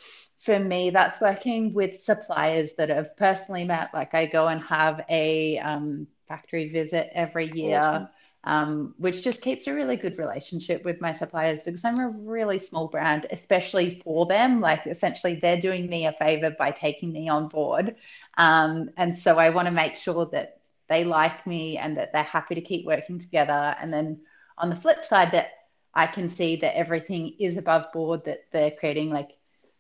for 0.41 0.59
me, 0.59 0.91
that's 0.91 1.21
working 1.21 1.73
with 1.73 2.03
suppliers 2.03 2.73
that 2.79 2.91
I've 2.91 3.17
personally 3.17 3.65
met. 3.65 3.91
Like 3.93 4.15
I 4.15 4.27
go 4.27 4.47
and 4.49 4.63
have 4.63 5.05
a 5.09 5.59
um, 5.59 6.07
factory 6.29 6.71
visit 6.71 7.11
every 7.13 7.51
year. 7.51 7.81
Awesome. 7.81 8.09
Um, 8.47 8.95
which 8.99 9.23
just 9.23 9.41
keeps 9.41 9.67
a 9.67 9.73
really 9.73 9.97
good 9.97 10.19
relationship 10.19 10.85
with 10.85 11.01
my 11.01 11.15
suppliers 11.15 11.63
because 11.63 11.83
I'm 11.83 11.99
a 11.99 12.09
really 12.09 12.59
small 12.59 12.89
brand, 12.89 13.27
especially 13.31 14.03
for 14.05 14.27
them. 14.27 14.61
Like, 14.61 14.87
essentially, 14.87 15.37
they're 15.41 15.61
doing 15.61 15.89
me 15.89 16.07
a 16.07 16.13
favor 16.13 16.51
by 16.51 16.71
taking 16.71 17.11
me 17.11 17.31
on 17.31 17.49
board. 17.49 17.97
Um, 18.37 18.91
and 18.99 19.19
so 19.19 19.39
I 19.39 19.49
want 19.49 19.67
to 19.67 19.73
make 19.73 19.97
sure 19.97 20.27
that 20.33 20.61
they 20.89 21.05
like 21.05 21.47
me 21.47 21.79
and 21.79 21.97
that 21.97 22.13
they're 22.13 22.23
happy 22.23 22.55
to 22.57 22.61
keep 22.61 22.85
working 22.85 23.19
together. 23.19 23.75
And 23.81 23.91
then 23.91 24.21
on 24.59 24.69
the 24.69 24.77
flip 24.77 25.07
side, 25.07 25.33
that 25.33 25.49
I 25.95 26.07
can 26.07 26.29
see 26.29 26.57
that 26.57 26.77
everything 26.77 27.37
is 27.39 27.57
above 27.57 27.93
board, 27.93 28.25
that 28.27 28.45
they're 28.53 28.73
creating 28.73 29.11
like 29.11 29.31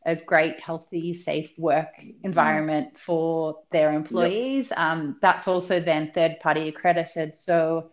a 0.06 0.16
great, 0.16 0.60
healthy, 0.60 1.14
safe 1.14 1.50
work 1.58 1.88
environment 2.22 2.98
for 2.98 3.60
their 3.72 3.92
employees. 3.92 4.70
Yep. 4.70 4.78
Um, 4.78 5.16
that's 5.20 5.48
also 5.48 5.80
then 5.80 6.12
third 6.14 6.40
party 6.40 6.68
accredited. 6.68 7.36
So 7.36 7.90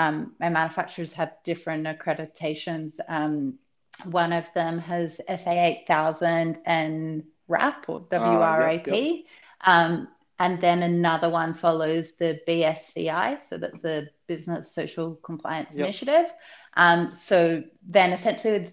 um, 0.00 0.32
my 0.40 0.48
manufacturers 0.48 1.12
have 1.12 1.32
different 1.44 1.86
accreditations. 1.86 2.98
Um, 3.08 3.58
one 4.04 4.32
of 4.32 4.46
them 4.54 4.78
has 4.78 5.20
SA 5.28 5.50
8000 5.50 6.58
and 6.64 7.24
WRAP 7.48 7.84
or 7.88 8.00
WRAP. 8.00 8.88
Uh, 8.88 8.94
yep, 8.94 8.96
yep. 8.96 9.24
Um, 9.62 10.08
and 10.38 10.58
then 10.58 10.82
another 10.82 11.28
one 11.28 11.52
follows 11.52 12.12
the 12.18 12.40
BSCI, 12.48 13.46
so 13.46 13.58
that's 13.58 13.82
the 13.82 14.08
Business 14.26 14.72
Social 14.74 15.16
Compliance 15.16 15.70
yep. 15.74 15.84
Initiative. 15.84 16.32
Um, 16.74 17.12
so 17.12 17.62
then 17.86 18.12
essentially 18.12 18.60
with 18.60 18.72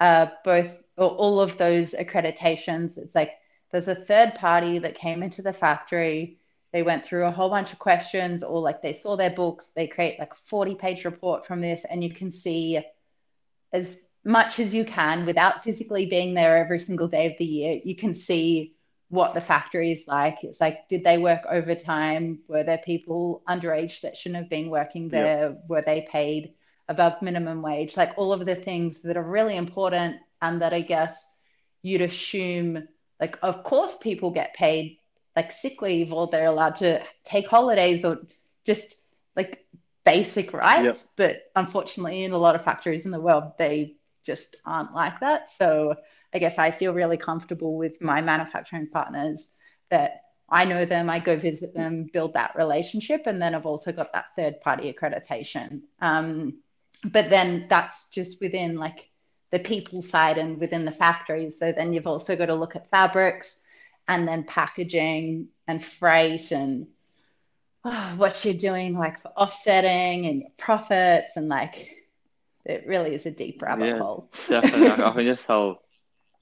uh, 0.00 0.26
both 0.42 0.70
all 0.96 1.40
of 1.40 1.58
those 1.58 1.92
accreditations, 1.92 2.96
it's 2.96 3.14
like 3.14 3.32
there's 3.72 3.88
a 3.88 3.94
third 3.94 4.36
party 4.36 4.78
that 4.78 4.94
came 4.94 5.22
into 5.22 5.42
the 5.42 5.52
factory. 5.52 6.38
They 6.72 6.82
went 6.82 7.04
through 7.04 7.26
a 7.26 7.30
whole 7.30 7.50
bunch 7.50 7.72
of 7.72 7.78
questions, 7.78 8.42
or 8.42 8.60
like 8.60 8.80
they 8.80 8.94
saw 8.94 9.16
their 9.16 9.30
books. 9.30 9.66
They 9.74 9.86
create 9.86 10.18
like 10.18 10.32
a 10.32 10.48
40 10.48 10.74
page 10.76 11.04
report 11.04 11.46
from 11.46 11.60
this, 11.60 11.84
and 11.88 12.02
you 12.02 12.14
can 12.14 12.32
see 12.32 12.80
as 13.72 13.96
much 14.24 14.58
as 14.60 14.72
you 14.72 14.84
can 14.84 15.26
without 15.26 15.64
physically 15.64 16.06
being 16.06 16.34
there 16.34 16.56
every 16.56 16.80
single 16.80 17.08
day 17.08 17.26
of 17.26 17.32
the 17.38 17.44
year. 17.44 17.80
You 17.84 17.96
can 17.96 18.14
see 18.14 18.74
what 19.08 19.34
the 19.34 19.40
factory 19.40 19.92
is 19.92 20.06
like. 20.06 20.38
It's 20.42 20.60
like, 20.60 20.88
did 20.88 21.04
they 21.04 21.18
work 21.18 21.42
overtime? 21.50 22.38
Were 22.48 22.64
there 22.64 22.78
people 22.78 23.42
underage 23.46 24.00
that 24.00 24.16
shouldn't 24.16 24.40
have 24.40 24.48
been 24.48 24.70
working 24.70 25.10
there? 25.10 25.56
Were 25.68 25.82
they 25.82 26.08
paid 26.10 26.54
above 26.88 27.20
minimum 27.20 27.60
wage? 27.60 27.94
Like 27.94 28.12
all 28.16 28.32
of 28.32 28.46
the 28.46 28.54
things 28.54 29.00
that 29.02 29.18
are 29.18 29.22
really 29.22 29.56
important 29.56 30.16
and 30.40 30.62
that 30.62 30.72
I 30.72 30.80
guess 30.80 31.22
you'd 31.82 32.00
assume, 32.00 32.88
like, 33.20 33.38
of 33.42 33.64
course, 33.64 33.94
people 34.00 34.30
get 34.30 34.54
paid 34.54 34.96
like 35.34 35.52
sick 35.52 35.80
leave 35.82 36.12
or 36.12 36.26
they're 36.26 36.46
allowed 36.46 36.76
to 36.76 37.02
take 37.24 37.48
holidays 37.48 38.04
or 38.04 38.20
just 38.64 38.96
like 39.36 39.64
basic 40.04 40.52
rights. 40.52 40.84
Yep. 40.84 40.98
But 41.16 41.36
unfortunately, 41.56 42.24
in 42.24 42.32
a 42.32 42.38
lot 42.38 42.54
of 42.54 42.64
factories 42.64 43.04
in 43.04 43.10
the 43.10 43.20
world, 43.20 43.52
they 43.58 43.96
just 44.24 44.56
aren't 44.64 44.94
like 44.94 45.20
that. 45.20 45.50
So 45.56 45.94
I 46.34 46.38
guess 46.38 46.58
I 46.58 46.70
feel 46.70 46.92
really 46.92 47.16
comfortable 47.16 47.76
with 47.76 48.00
my 48.00 48.20
manufacturing 48.20 48.88
partners 48.88 49.48
that 49.90 50.22
I 50.48 50.64
know 50.64 50.84
them, 50.84 51.08
I 51.08 51.18
go 51.18 51.36
visit 51.36 51.74
them, 51.74 52.10
build 52.12 52.34
that 52.34 52.54
relationship, 52.56 53.22
and 53.26 53.40
then 53.40 53.54
I've 53.54 53.66
also 53.66 53.90
got 53.90 54.12
that 54.12 54.26
third 54.36 54.60
party 54.60 54.92
accreditation. 54.92 55.80
Um, 56.00 56.58
but 57.04 57.30
then 57.30 57.66
that's 57.70 58.08
just 58.08 58.40
within 58.40 58.76
like 58.76 59.08
the 59.50 59.58
people 59.58 60.02
side 60.02 60.38
and 60.38 60.58
within 60.58 60.84
the 60.84 60.92
factories. 60.92 61.58
So 61.58 61.72
then 61.72 61.92
you've 61.92 62.06
also 62.06 62.36
got 62.36 62.46
to 62.46 62.54
look 62.54 62.76
at 62.76 62.90
fabrics 62.90 63.56
and 64.08 64.26
then 64.26 64.44
packaging 64.44 65.48
and 65.66 65.84
freight 65.84 66.50
and 66.50 66.86
oh, 67.84 68.14
what 68.16 68.44
you're 68.44 68.54
doing 68.54 68.96
like 68.96 69.20
for 69.22 69.28
offsetting 69.28 70.26
and 70.26 70.40
your 70.40 70.50
profits 70.58 71.36
and 71.36 71.48
like 71.48 71.96
it 72.64 72.84
really 72.86 73.14
is 73.14 73.26
a 73.26 73.30
deep 73.30 73.60
rabbit 73.62 73.88
yeah, 73.88 73.98
hole. 73.98 74.30
definitely. 74.48 74.88
I 74.88 75.14
mean, 75.14 75.26
just 75.34 75.46
how 75.46 75.80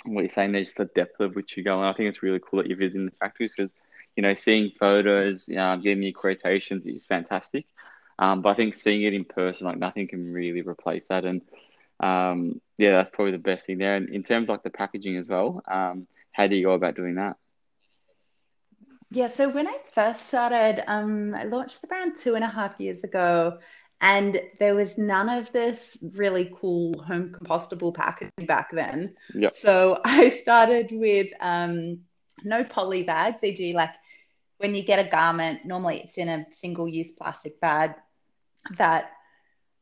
what 0.05 0.23
you're 0.23 0.29
saying 0.31 0.53
there's 0.53 0.73
the 0.73 0.87
depth 0.87 1.21
of 1.21 1.35
which 1.35 1.57
you 1.57 1.63
go. 1.63 1.79
And 1.79 1.87
I 1.87 1.93
think 1.93 2.09
it's 2.09 2.23
really 2.23 2.41
cool 2.41 2.59
that 2.59 2.69
you're 2.69 2.79
visiting 2.79 3.07
the 3.07 3.13
factories 3.13 3.55
because, 3.57 3.75
you 4.17 4.23
know, 4.23 4.35
seeing 4.35 4.71
photos, 4.71 5.49
uh, 5.49 5.77
getting 5.77 6.01
the 6.01 6.13
quotations 6.13 6.87
is 6.87 7.07
fantastic. 7.07 7.67
Um, 8.19 8.43
but 8.43 8.51
I 8.51 8.55
think 8.55 8.75
seeing 8.75 9.03
it 9.03 9.15
in 9.15 9.25
person, 9.25 9.67
like 9.67 9.79
nothing 9.79 10.09
can 10.09 10.33
really 10.33 10.63
replace 10.63 11.09
that. 11.09 11.25
And 11.25 11.41
um, 12.01 12.61
yeah, 12.77 12.93
that's 12.93 13.11
probably 13.11 13.33
the 13.33 13.39
best 13.39 13.67
thing 13.67 13.79
there. 13.79 13.97
And 13.97 14.11
in 14.11 14.23
terms 14.23 14.45
of 14.45 14.51
like 14.51 14.63
the 14.63 14.71
packaging 14.71 15.17
as 15.17 15.29
well, 15.29 15.63
um, 15.67 16.07
how 16.33 16.47
do 16.47 16.57
you 16.57 16.65
go 16.65 16.73
about 16.73 16.97
doing 16.97 17.15
that? 17.17 17.37
Yeah, 19.11 19.29
so 19.29 19.49
when 19.49 19.67
I 19.67 19.77
first 19.93 20.27
started, 20.29 20.85
um, 20.87 21.35
I 21.35 21.45
launched 21.45 21.81
the 21.81 21.89
brand 21.89 22.17
two 22.19 22.37
and 22.37 22.45
a 22.45 22.49
half 22.49 22.79
years 22.79 23.03
ago, 23.03 23.59
and 24.01 24.41
there 24.59 24.75
was 24.75 24.97
none 24.97 25.29
of 25.29 25.51
this 25.53 25.99
really 26.15 26.55
cool 26.61 27.03
home 27.03 27.35
compostable 27.39 27.93
packaging 27.93 28.47
back 28.47 28.71
then. 28.73 29.15
Yep. 29.35 29.55
So 29.55 30.01
I 30.05 30.31
started 30.31 30.91
with 30.93 31.29
um, 31.41 32.01
no 32.45 32.63
poly 32.63 33.03
bags, 33.03 33.43
e.g., 33.43 33.73
like 33.75 33.91
when 34.59 34.75
you 34.75 34.83
get 34.83 35.05
a 35.05 35.11
garment, 35.11 35.65
normally 35.65 36.03
it's 36.05 36.17
in 36.19 36.29
a 36.29 36.47
single 36.53 36.87
use 36.87 37.11
plastic 37.13 37.61
bag 37.61 37.95
that 38.79 39.11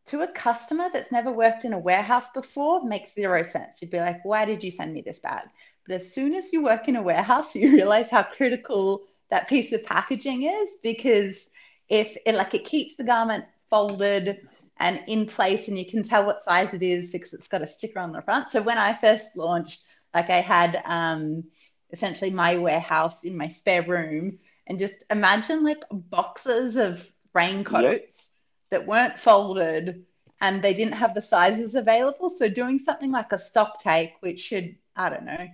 to 0.07 0.23
a 0.23 0.29
customer 0.29 0.89
that's 0.91 1.13
never 1.13 1.31
worked 1.31 1.65
in 1.65 1.75
a 1.75 1.79
warehouse 1.79 2.29
before 2.33 2.85
makes 2.85 3.15
zero 3.15 3.43
sense. 3.43 3.83
You'd 3.83 3.91
be 3.91 3.99
like, 3.99 4.25
why 4.25 4.47
did 4.47 4.63
you 4.63 4.71
send 4.71 4.95
me 4.95 5.03
this 5.03 5.19
bag? 5.19 5.49
But 5.87 5.97
as 5.97 6.13
soon 6.13 6.35
as 6.35 6.53
you 6.53 6.63
work 6.63 6.89
in 6.89 6.97
a 6.97 7.03
warehouse, 7.03 7.55
you 7.55 7.73
realize 7.73 8.09
how 8.09 8.23
critical 8.23 9.03
that 9.31 9.49
piece 9.49 9.73
of 9.73 9.85
packaging 9.85 10.45
is 10.45 10.71
because 10.83 11.49
if 11.89 12.17
it 12.27 12.35
like 12.35 12.55
it 12.55 12.65
keeps 12.65 12.97
the 12.97 13.05
garment 13.05 13.45
folded 13.71 14.47
and 14.79 15.01
in 15.09 15.27
place, 15.27 15.69
and 15.69 15.79
you 15.79 15.87
can 15.87 16.03
tell 16.03 16.25
what 16.27 16.45
size 16.45 16.73
it 16.73 16.83
is 16.83 17.11
because 17.11 17.33
it's 17.35 17.49
got 17.49 17.63
a 17.63 17.67
sticker 17.67 17.99
on 17.99 18.13
the 18.13 18.23
front. 18.23 18.53
So 18.53 18.63
when 18.63 18.79
I 18.79 18.95
first 18.99 19.37
launched, 19.37 19.81
like 20.15 20.31
I 20.31 20.41
had 20.41 20.81
um, 20.85 21.45
essentially 21.93 22.31
my 22.31 22.57
warehouse 22.57 23.25
in 23.25 23.37
my 23.37 23.49
spare 23.49 23.83
room, 23.83 24.39
and 24.67 24.79
just 24.79 24.95
imagine 25.11 25.65
like 25.65 25.83
boxes 25.91 26.77
of 26.77 27.05
raincoats. 27.35 28.31
Yep. 28.71 28.81
that 28.81 28.87
weren't 28.87 29.19
folded 29.19 30.05
and 30.41 30.63
they 30.63 30.75
didn't 30.75 30.95
have 30.95 31.15
the 31.15 31.23
sizes 31.23 31.75
available. 31.75 32.31
So 32.31 32.49
doing 32.49 32.79
something 32.79 33.11
like 33.11 33.33
a 33.33 33.39
stock 33.39 33.81
take, 33.83 34.13
which 34.21 34.41
should, 34.41 34.77
I 34.97 35.09
don't 35.11 35.25
know, 35.25 35.49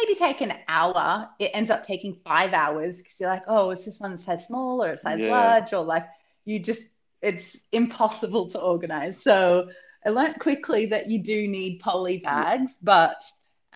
maybe 0.00 0.18
take 0.18 0.40
an 0.40 0.54
hour, 0.68 1.28
it 1.38 1.50
ends 1.54 1.70
up 1.70 1.86
taking 1.86 2.14
five 2.24 2.52
hours 2.52 2.98
because 2.98 3.18
you're 3.18 3.30
like, 3.30 3.44
oh, 3.48 3.70
is 3.70 3.84
this 3.84 4.00
one 4.00 4.18
size 4.18 4.46
small 4.46 4.82
or 4.82 4.96
size 4.98 5.20
yeah. 5.20 5.30
large? 5.30 5.72
Or 5.72 5.84
like 5.84 6.06
you 6.44 6.58
just, 6.58 6.82
it's 7.22 7.56
impossible 7.72 8.48
to 8.50 8.60
organize. 8.60 9.22
So 9.22 9.68
I 10.04 10.10
learned 10.10 10.38
quickly 10.38 10.86
that 10.86 11.10
you 11.10 11.22
do 11.22 11.48
need 11.48 11.80
poly 11.80 12.18
bags, 12.18 12.72
but 12.82 13.22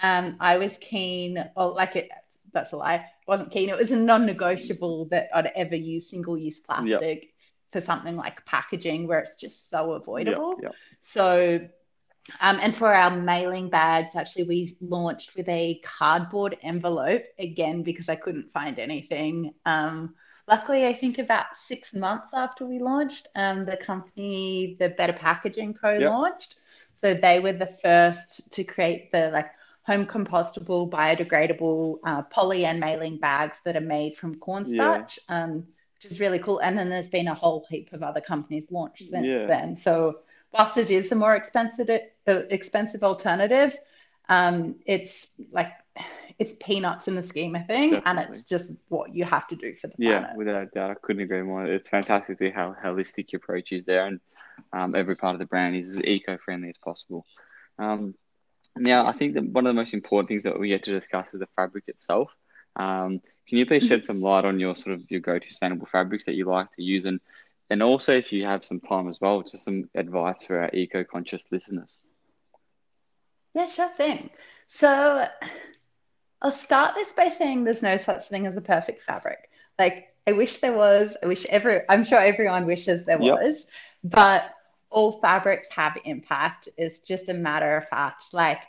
um, 0.02 0.36
I 0.40 0.58
was 0.58 0.72
keen, 0.80 1.44
or 1.56 1.72
like 1.72 1.96
it, 1.96 2.08
that's 2.52 2.72
a 2.72 2.76
lie, 2.76 2.94
I 2.94 3.06
wasn't 3.26 3.52
keen. 3.52 3.68
It 3.68 3.76
was 3.76 3.92
a 3.92 3.96
non 3.96 4.26
negotiable 4.26 5.06
that 5.06 5.28
I'd 5.34 5.50
ever 5.56 5.76
use 5.76 6.10
single 6.10 6.38
use 6.38 6.60
plastic. 6.60 7.20
Yep 7.22 7.30
for 7.72 7.80
something 7.80 8.16
like 8.16 8.44
packaging 8.44 9.06
where 9.06 9.20
it's 9.20 9.34
just 9.34 9.70
so 9.70 9.92
avoidable. 9.92 10.56
Yep, 10.56 10.62
yep. 10.62 10.74
So, 11.02 11.68
um, 12.40 12.58
and 12.60 12.76
for 12.76 12.92
our 12.92 13.10
mailing 13.10 13.70
bags, 13.70 14.14
actually, 14.14 14.44
we 14.44 14.76
launched 14.80 15.34
with 15.36 15.48
a 15.48 15.80
cardboard 15.84 16.56
envelope 16.62 17.24
again 17.38 17.82
because 17.82 18.08
I 18.08 18.16
couldn't 18.16 18.52
find 18.52 18.78
anything. 18.78 19.54
Um, 19.66 20.14
luckily, 20.46 20.86
I 20.86 20.94
think 20.94 21.18
about 21.18 21.46
six 21.66 21.94
months 21.94 22.32
after 22.34 22.66
we 22.66 22.78
launched, 22.78 23.28
um, 23.34 23.64
the 23.64 23.76
company, 23.76 24.76
the 24.78 24.90
Better 24.90 25.12
Packaging 25.12 25.74
Co. 25.74 25.92
Yep. 25.92 26.10
launched. 26.10 26.56
So 27.02 27.14
they 27.14 27.40
were 27.40 27.54
the 27.54 27.76
first 27.82 28.52
to 28.52 28.64
create 28.64 29.10
the 29.10 29.30
like 29.30 29.50
home 29.82 30.06
compostable, 30.06 30.90
biodegradable 30.90 31.98
uh, 32.04 32.22
poly 32.22 32.66
and 32.66 32.78
mailing 32.78 33.18
bags 33.18 33.58
that 33.64 33.76
are 33.76 33.80
made 33.80 34.16
from 34.16 34.36
cornstarch. 34.36 35.18
Yeah. 35.28 35.44
Um, 35.44 35.66
which 35.96 36.12
is 36.12 36.20
really 36.20 36.38
cool. 36.38 36.60
And 36.60 36.78
then 36.78 36.88
there's 36.88 37.08
been 37.08 37.28
a 37.28 37.34
whole 37.34 37.66
heap 37.68 37.92
of 37.92 38.02
other 38.02 38.22
companies 38.22 38.64
launched 38.70 39.10
since 39.10 39.26
yeah. 39.26 39.46
then. 39.46 39.76
So 39.76 40.20
whilst 40.52 40.76
it 40.76 40.90
is 40.90 41.12
a 41.12 41.14
more 41.14 41.34
expensive 41.34 41.88
uh, 41.90 42.32
expensive 42.50 43.02
alternative, 43.02 43.76
um, 44.28 44.76
it's 44.86 45.26
like 45.52 45.72
it's 46.38 46.52
peanuts 46.60 47.08
in 47.08 47.14
the 47.14 47.22
scheme 47.22 47.54
of 47.54 47.66
thing, 47.66 47.90
Definitely. 47.90 48.24
and 48.24 48.34
it's 48.34 48.44
just 48.44 48.72
what 48.88 49.14
you 49.14 49.24
have 49.24 49.46
to 49.48 49.56
do 49.56 49.74
for 49.74 49.88
the 49.88 49.96
planet. 49.96 50.30
Yeah, 50.30 50.36
without 50.36 50.62
a 50.62 50.66
doubt, 50.66 50.90
I 50.90 50.94
couldn't 50.94 51.22
agree 51.22 51.42
more. 51.42 51.66
It's 51.66 51.88
fantastic 51.88 52.38
to 52.38 52.44
see 52.46 52.50
how 52.50 52.74
holistic 52.82 53.32
your 53.32 53.40
approach 53.42 53.72
is 53.72 53.84
there, 53.84 54.06
and 54.06 54.20
um, 54.72 54.94
every 54.94 55.16
part 55.16 55.34
of 55.34 55.38
the 55.38 55.46
brand 55.46 55.76
is 55.76 55.88
as 55.90 56.02
eco-friendly 56.02 56.68
as 56.70 56.78
possible. 56.78 57.26
Um, 57.78 58.14
now, 58.76 59.06
I 59.06 59.12
think 59.12 59.34
that 59.34 59.44
one 59.44 59.66
of 59.66 59.70
the 59.70 59.80
most 59.80 59.94
important 59.94 60.28
things 60.28 60.44
that 60.44 60.58
we 60.58 60.68
get 60.68 60.84
to 60.84 60.92
discuss 60.92 61.34
is 61.34 61.40
the 61.40 61.48
fabric 61.56 61.84
itself. 61.88 62.30
Um, 62.76 63.20
can 63.48 63.58
you 63.58 63.66
please 63.66 63.82
shed 63.82 64.04
some 64.04 64.20
light 64.20 64.44
on 64.44 64.60
your 64.60 64.76
sort 64.76 64.94
of 64.94 65.10
your 65.10 65.20
go-to 65.20 65.48
sustainable 65.48 65.86
fabrics 65.86 66.26
that 66.26 66.34
you 66.34 66.44
like 66.44 66.70
to 66.72 66.82
use, 66.82 67.04
and 67.04 67.20
and 67.70 67.82
also 67.82 68.12
if 68.12 68.32
you 68.32 68.44
have 68.44 68.64
some 68.64 68.80
time 68.80 69.08
as 69.08 69.20
well, 69.20 69.42
just 69.42 69.64
some 69.64 69.88
advice 69.94 70.44
for 70.44 70.60
our 70.60 70.70
eco-conscious 70.72 71.44
listeners. 71.50 72.00
Yeah, 73.54 73.68
sure 73.68 73.90
thing. 73.96 74.30
So 74.68 75.26
I'll 76.42 76.52
start 76.52 76.94
this 76.94 77.12
by 77.12 77.30
saying 77.30 77.64
there's 77.64 77.82
no 77.82 77.96
such 77.96 78.28
thing 78.28 78.46
as 78.46 78.56
a 78.56 78.60
perfect 78.60 79.02
fabric. 79.02 79.50
Like 79.78 80.08
I 80.26 80.32
wish 80.32 80.58
there 80.58 80.76
was. 80.76 81.16
I 81.22 81.26
wish 81.26 81.46
every. 81.46 81.80
I'm 81.88 82.04
sure 82.04 82.18
everyone 82.18 82.66
wishes 82.66 83.04
there 83.04 83.20
yep. 83.20 83.38
was, 83.38 83.66
but 84.04 84.50
all 84.90 85.20
fabrics 85.20 85.70
have 85.72 85.96
impact. 86.04 86.68
It's 86.76 87.00
just 87.00 87.28
a 87.28 87.34
matter 87.34 87.76
of 87.76 87.88
fact. 87.88 88.32
Like 88.32 88.60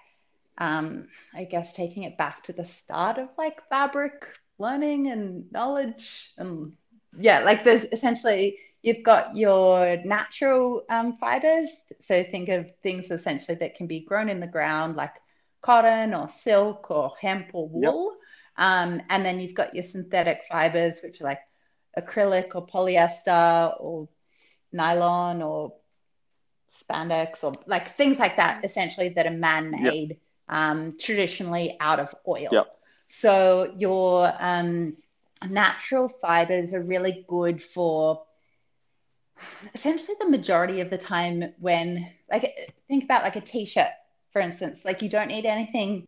um, 0.57 1.07
I 1.33 1.43
guess 1.45 1.73
taking 1.73 2.03
it 2.03 2.17
back 2.17 2.43
to 2.43 2.53
the 2.53 2.65
start 2.65 3.17
of 3.17 3.29
like 3.37 3.67
fabric 3.69 4.13
learning 4.59 5.07
and 5.07 5.51
knowledge 5.51 6.31
and 6.37 6.73
yeah, 7.19 7.39
like 7.39 7.63
there's 7.63 7.85
essentially 7.91 8.57
you've 8.81 9.03
got 9.03 9.35
your 9.35 9.97
natural 10.03 10.83
um, 10.89 11.17
fibers. 11.17 11.69
So 12.03 12.23
think 12.23 12.49
of 12.49 12.67
things 12.81 13.11
essentially 13.11 13.57
that 13.59 13.75
can 13.75 13.87
be 13.87 14.01
grown 14.01 14.29
in 14.29 14.39
the 14.39 14.47
ground, 14.47 14.95
like 14.95 15.13
cotton 15.61 16.13
or 16.13 16.29
silk 16.29 16.89
or 16.89 17.13
hemp 17.19 17.47
or 17.53 17.67
wool. 17.67 18.11
Yep. 18.11 18.65
Um, 18.65 19.01
and 19.09 19.25
then 19.25 19.39
you've 19.39 19.55
got 19.55 19.73
your 19.75 19.83
synthetic 19.83 20.41
fibers, 20.49 20.95
which 21.03 21.21
are 21.21 21.25
like 21.25 21.39
acrylic 21.97 22.55
or 22.55 22.65
polyester 22.65 23.75
or 23.79 24.07
nylon 24.71 25.41
or 25.41 25.73
spandex 26.83 27.43
or 27.43 27.53
like 27.67 27.95
things 27.97 28.17
like 28.19 28.37
that, 28.37 28.63
essentially 28.63 29.09
that 29.09 29.27
are 29.27 29.31
man 29.31 29.71
made. 29.71 30.09
Yep 30.09 30.17
um, 30.51 30.97
traditionally 30.99 31.77
out 31.79 31.99
of 31.99 32.13
oil. 32.27 32.49
Yep. 32.51 32.67
So 33.09 33.73
your 33.77 34.31
um, 34.39 34.97
natural 35.47 36.09
fibers 36.21 36.73
are 36.73 36.83
really 36.83 37.25
good 37.27 37.63
for 37.63 38.23
essentially 39.73 40.15
the 40.19 40.29
majority 40.29 40.81
of 40.81 40.89
the 40.89 40.97
time 40.97 41.53
when, 41.59 42.09
like, 42.29 42.73
think 42.87 43.03
about 43.03 43.23
like 43.23 43.35
a 43.35 43.41
t 43.41 43.65
shirt, 43.65 43.91
for 44.31 44.41
instance. 44.41 44.83
Like, 44.85 45.01
you 45.01 45.09
don't 45.09 45.27
need 45.27 45.45
anything 45.45 46.07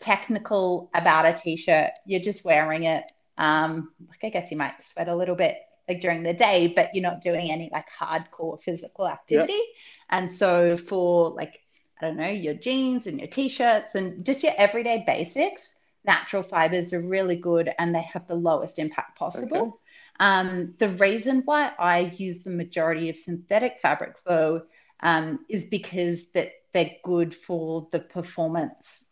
technical 0.00 0.90
about 0.94 1.26
a 1.26 1.34
t 1.34 1.56
shirt, 1.56 1.90
you're 2.04 2.20
just 2.20 2.44
wearing 2.44 2.84
it. 2.84 3.04
Um, 3.38 3.92
like, 4.08 4.24
I 4.24 4.30
guess 4.30 4.50
you 4.50 4.56
might 4.56 4.74
sweat 4.92 5.08
a 5.08 5.16
little 5.16 5.36
bit 5.36 5.58
like 5.88 6.00
during 6.00 6.22
the 6.22 6.34
day, 6.34 6.72
but 6.74 6.94
you're 6.94 7.02
not 7.02 7.20
doing 7.20 7.50
any 7.50 7.70
like 7.72 7.86
hardcore 7.90 8.62
physical 8.62 9.06
activity. 9.06 9.52
Yep. 9.52 9.62
And 10.10 10.32
so 10.32 10.76
for 10.76 11.30
like 11.30 11.60
I 12.00 12.06
don't 12.06 12.16
know, 12.16 12.28
your 12.28 12.54
jeans 12.54 13.06
and 13.06 13.18
your 13.18 13.28
t 13.28 13.48
shirts 13.48 13.94
and 13.94 14.24
just 14.24 14.42
your 14.42 14.52
everyday 14.56 15.04
basics, 15.06 15.76
natural 16.04 16.42
fibers 16.42 16.92
are 16.92 17.00
really 17.00 17.36
good 17.36 17.70
and 17.78 17.94
they 17.94 18.02
have 18.02 18.26
the 18.26 18.34
lowest 18.34 18.78
impact 18.78 19.18
possible. 19.18 19.56
Okay. 19.56 19.70
Um, 20.18 20.74
the 20.78 20.88
reason 20.88 21.42
why 21.44 21.72
I 21.78 22.12
use 22.16 22.42
the 22.42 22.50
majority 22.50 23.10
of 23.10 23.18
synthetic 23.18 23.78
fabrics, 23.82 24.22
though, 24.22 24.62
um, 25.00 25.40
is 25.48 25.64
because 25.64 26.22
that 26.34 26.52
they're 26.72 26.96
good 27.04 27.34
for 27.34 27.88
the 27.92 28.00
performance 28.00 29.04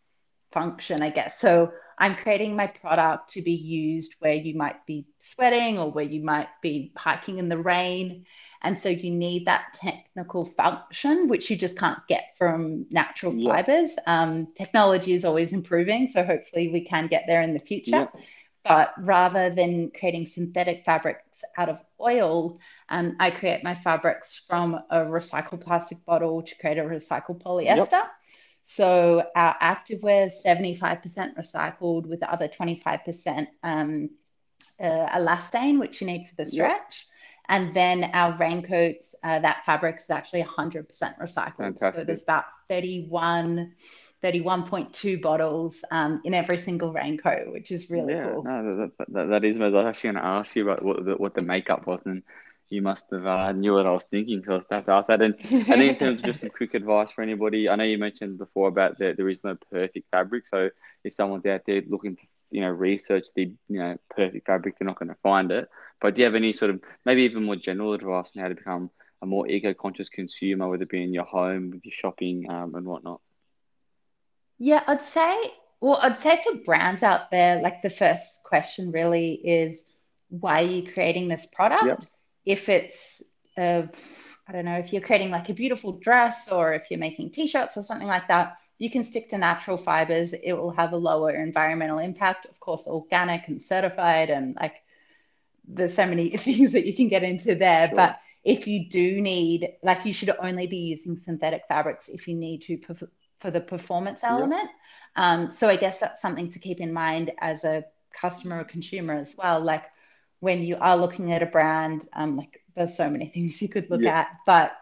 function, 0.51 1.01
I 1.01 1.09
guess. 1.09 1.39
So 1.39 1.71
I'm 1.97 2.15
creating 2.15 2.55
my 2.55 2.67
product 2.67 3.31
to 3.31 3.41
be 3.41 3.53
used 3.53 4.15
where 4.19 4.33
you 4.33 4.55
might 4.55 4.85
be 4.85 5.07
sweating 5.19 5.79
or 5.79 5.91
where 5.91 6.05
you 6.05 6.23
might 6.23 6.49
be 6.61 6.91
hiking 6.95 7.39
in 7.39 7.49
the 7.49 7.57
rain. 7.57 8.25
And 8.61 8.79
so 8.79 8.89
you 8.89 9.11
need 9.11 9.45
that 9.45 9.73
technical 9.75 10.45
function, 10.45 11.27
which 11.27 11.49
you 11.49 11.57
just 11.57 11.77
can't 11.77 11.99
get 12.07 12.33
from 12.37 12.85
natural 12.89 13.33
yeah. 13.33 13.51
fibers. 13.51 13.95
Um, 14.07 14.47
technology 14.57 15.13
is 15.13 15.23
always 15.23 15.53
improving. 15.53 16.09
So 16.09 16.23
hopefully 16.23 16.69
we 16.69 16.81
can 16.81 17.07
get 17.07 17.25
there 17.27 17.41
in 17.41 17.53
the 17.53 17.59
future. 17.59 18.09
Yeah. 18.13 18.21
But 18.65 18.93
rather 18.97 19.51
than 19.51 19.91
creating 19.91 20.25
synthetic 20.25 20.83
fabrics 20.83 21.43
out 21.55 21.69
of 21.69 21.79
oil, 22.01 22.59
um, 22.89 23.15
I 23.19 23.29
create 23.29 23.63
my 23.63 23.75
fabrics 23.75 24.43
from 24.47 24.75
a 24.89 24.97
recycled 24.97 25.61
plastic 25.61 26.03
bottle 26.03 26.41
to 26.41 26.55
create 26.55 26.79
a 26.79 26.81
recycled 26.81 27.43
polyester. 27.43 27.91
Yep. 27.91 28.07
So 28.63 29.23
our 29.35 29.55
activewear 29.61 30.25
is 30.25 30.41
75% 30.43 31.37
recycled 31.37 32.07
with 32.07 32.21
the 32.21 32.31
other 32.31 32.47
25% 32.47 33.47
um, 33.61 34.09
uh, 34.79 34.85
elastane, 34.85 35.79
which 35.79 36.01
you 36.01 36.07
need 36.07 36.27
for 36.27 36.43
the 36.43 36.49
stretch. 36.49 37.05
Yep. 37.07 37.15
And 37.47 37.75
then 37.75 38.05
our 38.05 38.35
raincoats, 38.37 39.13
uh, 39.23 39.37
that 39.39 39.63
fabric 39.67 39.99
is 40.01 40.09
actually 40.09 40.41
100% 40.41 40.87
recycled. 41.21 41.57
Fantastic. 41.57 41.99
So 41.99 42.03
there's 42.03 42.23
about 42.23 42.45
31, 42.67 43.73
31.2 44.25 45.21
bottles 45.21 45.83
um, 45.91 46.19
in 46.23 46.33
every 46.33 46.57
single 46.57 46.91
raincoat, 46.91 47.51
which 47.51 47.71
is 47.71 47.89
really 47.91 48.13
yeah, 48.13 48.31
cool. 48.31 48.43
No, 48.43 48.75
that, 48.75 49.07
that, 49.09 49.29
that 49.29 49.45
is. 49.45 49.57
I 49.57 49.67
was 49.67 49.85
actually 49.85 50.13
going 50.13 50.23
to 50.23 50.25
ask 50.25 50.55
you 50.55 50.63
about 50.63 50.83
what 50.83 51.05
the, 51.05 51.11
what 51.13 51.35
the 51.35 51.43
makeup 51.43 51.85
was, 51.85 52.01
and 52.05 52.23
you 52.69 52.81
must 52.81 53.05
have 53.11 53.25
uh, 53.27 53.51
knew 53.51 53.75
what 53.75 53.85
I 53.85 53.91
was 53.91 54.05
thinking 54.05 54.39
because 54.39 54.49
I 54.49 54.55
was 54.55 54.65
about 54.65 54.85
to 54.87 54.91
ask 54.93 55.07
that. 55.09 55.21
And, 55.21 55.35
and 55.69 55.81
in 55.81 55.95
terms 55.95 56.21
of 56.21 56.25
just 56.25 56.41
some 56.41 56.49
quick 56.49 56.73
advice 56.73 57.11
for 57.11 57.21
anybody, 57.21 57.69
I 57.69 57.75
know 57.75 57.83
you 57.83 57.99
mentioned 57.99 58.39
before 58.39 58.67
about 58.67 58.97
that 58.97 59.17
there 59.17 59.29
is 59.29 59.43
no 59.43 59.57
perfect 59.71 60.09
fabric. 60.09 60.47
So 60.47 60.69
if 61.03 61.13
someone's 61.13 61.45
out 61.45 61.61
there 61.67 61.83
looking 61.87 62.15
to 62.15 62.23
you 62.49 62.61
know 62.61 62.69
research 62.69 63.25
the 63.35 63.51
you 63.69 63.79
know 63.79 63.97
perfect 64.09 64.47
fabric, 64.47 64.79
they're 64.79 64.87
not 64.87 64.97
going 64.97 65.09
to 65.09 65.21
find 65.21 65.51
it. 65.51 65.69
But 66.01 66.15
do 66.15 66.21
you 66.21 66.25
have 66.25 66.35
any 66.35 66.51
sort 66.51 66.71
of 66.71 66.81
maybe 67.05 67.23
even 67.23 67.43
more 67.43 67.55
general 67.55 67.93
advice 67.93 68.31
on 68.35 68.41
how 68.41 68.47
to 68.47 68.55
become 68.55 68.89
a 69.21 69.27
more 69.27 69.47
eco-conscious 69.47 70.09
consumer, 70.09 70.67
whether 70.67 70.83
it 70.83 70.89
be 70.89 71.03
in 71.03 71.13
your 71.13 71.25
home, 71.25 71.71
with 71.71 71.85
your 71.85 71.93
shopping, 71.93 72.49
um, 72.49 72.73
and 72.75 72.85
whatnot? 72.85 73.21
Yeah, 74.57 74.83
I'd 74.87 75.03
say. 75.03 75.53
Well, 75.81 75.99
I'd 76.01 76.19
say 76.19 76.41
for 76.43 76.55
brands 76.59 77.03
out 77.03 77.29
there, 77.31 77.61
like 77.61 77.81
the 77.81 77.89
first 77.89 78.39
question 78.43 78.91
really 78.91 79.33
is, 79.33 79.85
why 80.29 80.63
are 80.63 80.67
you 80.67 80.91
creating 80.91 81.27
this 81.27 81.45
product? 81.45 81.85
Yep. 81.85 82.05
If 82.45 82.69
it's 82.69 83.21
a, 83.57 83.89
I 84.47 84.51
don't 84.51 84.65
know, 84.65 84.77
if 84.77 84.93
you're 84.93 85.01
creating 85.01 85.31
like 85.31 85.49
a 85.49 85.53
beautiful 85.53 85.93
dress 85.93 86.49
or 86.49 86.73
if 86.73 86.89
you're 86.89 86.99
making 86.99 87.31
t-shirts 87.31 87.77
or 87.77 87.83
something 87.83 88.07
like 88.07 88.27
that, 88.29 88.57
you 88.77 88.89
can 88.89 89.03
stick 89.03 89.29
to 89.29 89.37
natural 89.37 89.77
fibers. 89.77 90.33
It 90.33 90.53
will 90.53 90.71
have 90.71 90.93
a 90.93 90.97
lower 90.97 91.31
environmental 91.31 91.99
impact, 91.99 92.45
of 92.45 92.59
course, 92.59 92.87
organic 92.87 93.47
and 93.47 93.61
certified, 93.61 94.29
and 94.29 94.55
like 94.55 94.75
there's 95.67 95.95
so 95.95 96.05
many 96.05 96.35
things 96.37 96.73
that 96.73 96.85
you 96.85 96.93
can 96.93 97.07
get 97.07 97.23
into 97.23 97.55
there. 97.55 97.87
Sure. 97.87 97.95
But 97.95 98.19
if 98.43 98.67
you 98.67 98.89
do 98.89 99.21
need, 99.21 99.69
like, 99.81 100.05
you 100.05 100.13
should 100.13 100.31
only 100.39 100.67
be 100.67 100.77
using 100.77 101.17
synthetic 101.19 101.63
fabrics 101.67 102.09
if 102.09 102.27
you 102.27 102.35
need 102.35 102.63
to 102.63 102.77
for 103.45 103.51
the 103.51 103.61
performance 103.61 104.23
element. 104.23 104.69
Yeah. 105.15 105.15
Um, 105.15 105.51
so 105.51 105.69
I 105.69 105.77
guess 105.77 105.99
that's 105.99 106.21
something 106.21 106.51
to 106.51 106.59
keep 106.59 106.81
in 106.81 106.93
mind 106.93 107.31
as 107.39 107.63
a 107.65 107.85
customer 108.21 108.61
or 108.61 108.65
consumer 108.65 109.13
as 109.15 109.35
well. 109.37 109.61
Like 109.63 109.83
when 110.39 110.63
you 110.63 110.77
are 110.81 110.97
looking 110.97 111.33
at 111.33 111.43
a 111.43 111.47
brand, 111.47 112.07
um, 112.13 112.37
like 112.37 112.61
there's 112.75 112.97
so 112.97 113.09
many 113.09 113.27
things 113.33 113.61
you 113.61 113.69
could 113.69 113.89
look 113.91 114.05
Yeah. 114.05 114.15
at, 114.15 114.27
but 114.45 114.73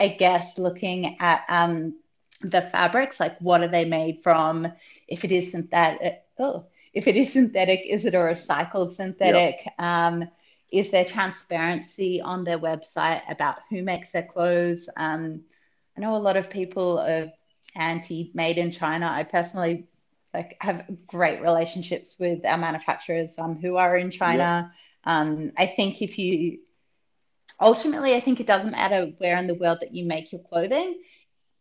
I 0.00 0.08
guess 0.08 0.58
looking 0.58 1.16
at 1.20 1.42
um, 1.48 1.98
the 2.42 2.62
fabrics, 2.62 3.20
like 3.20 3.38
what 3.40 3.62
are 3.62 3.68
they 3.68 3.84
made 3.84 4.22
from? 4.22 4.72
If 5.08 5.24
it 5.24 5.32
is 5.32 5.50
synthetic, 5.52 6.22
oh, 6.38 6.66
if 6.94 7.08
it 7.08 7.16
is 7.16 7.32
synthetic, 7.32 7.82
is 7.88 8.04
it 8.04 8.14
a 8.14 8.18
recycled 8.18 8.94
synthetic? 8.94 9.56
Um, 9.78 10.28
is 10.72 10.90
there 10.90 11.04
transparency 11.04 12.20
on 12.20 12.44
their 12.44 12.58
website 12.58 13.22
about 13.30 13.58
who 13.70 13.82
makes 13.82 14.12
their 14.12 14.24
clothes? 14.24 14.88
Um, 14.96 15.44
I 15.96 16.00
know 16.00 16.16
a 16.16 16.18
lot 16.18 16.36
of 16.36 16.50
people 16.50 16.98
are 16.98 17.32
anti-made 17.74 18.58
in 18.58 18.70
China. 18.70 19.10
I 19.10 19.24
personally 19.24 19.86
like 20.34 20.56
have 20.60 20.84
great 21.06 21.40
relationships 21.40 22.16
with 22.18 22.44
our 22.44 22.58
manufacturers 22.58 23.34
um, 23.38 23.58
who 23.60 23.76
are 23.76 23.96
in 23.96 24.10
China. 24.10 24.72
Um, 25.04 25.52
I 25.56 25.66
think 25.66 26.02
if 26.02 26.18
you 26.18 26.58
ultimately, 27.60 28.14
I 28.14 28.20
think 28.20 28.40
it 28.40 28.46
doesn't 28.46 28.72
matter 28.72 29.12
where 29.18 29.36
in 29.38 29.46
the 29.46 29.54
world 29.54 29.78
that 29.80 29.94
you 29.94 30.04
make 30.04 30.32
your 30.32 30.42
clothing, 30.42 31.00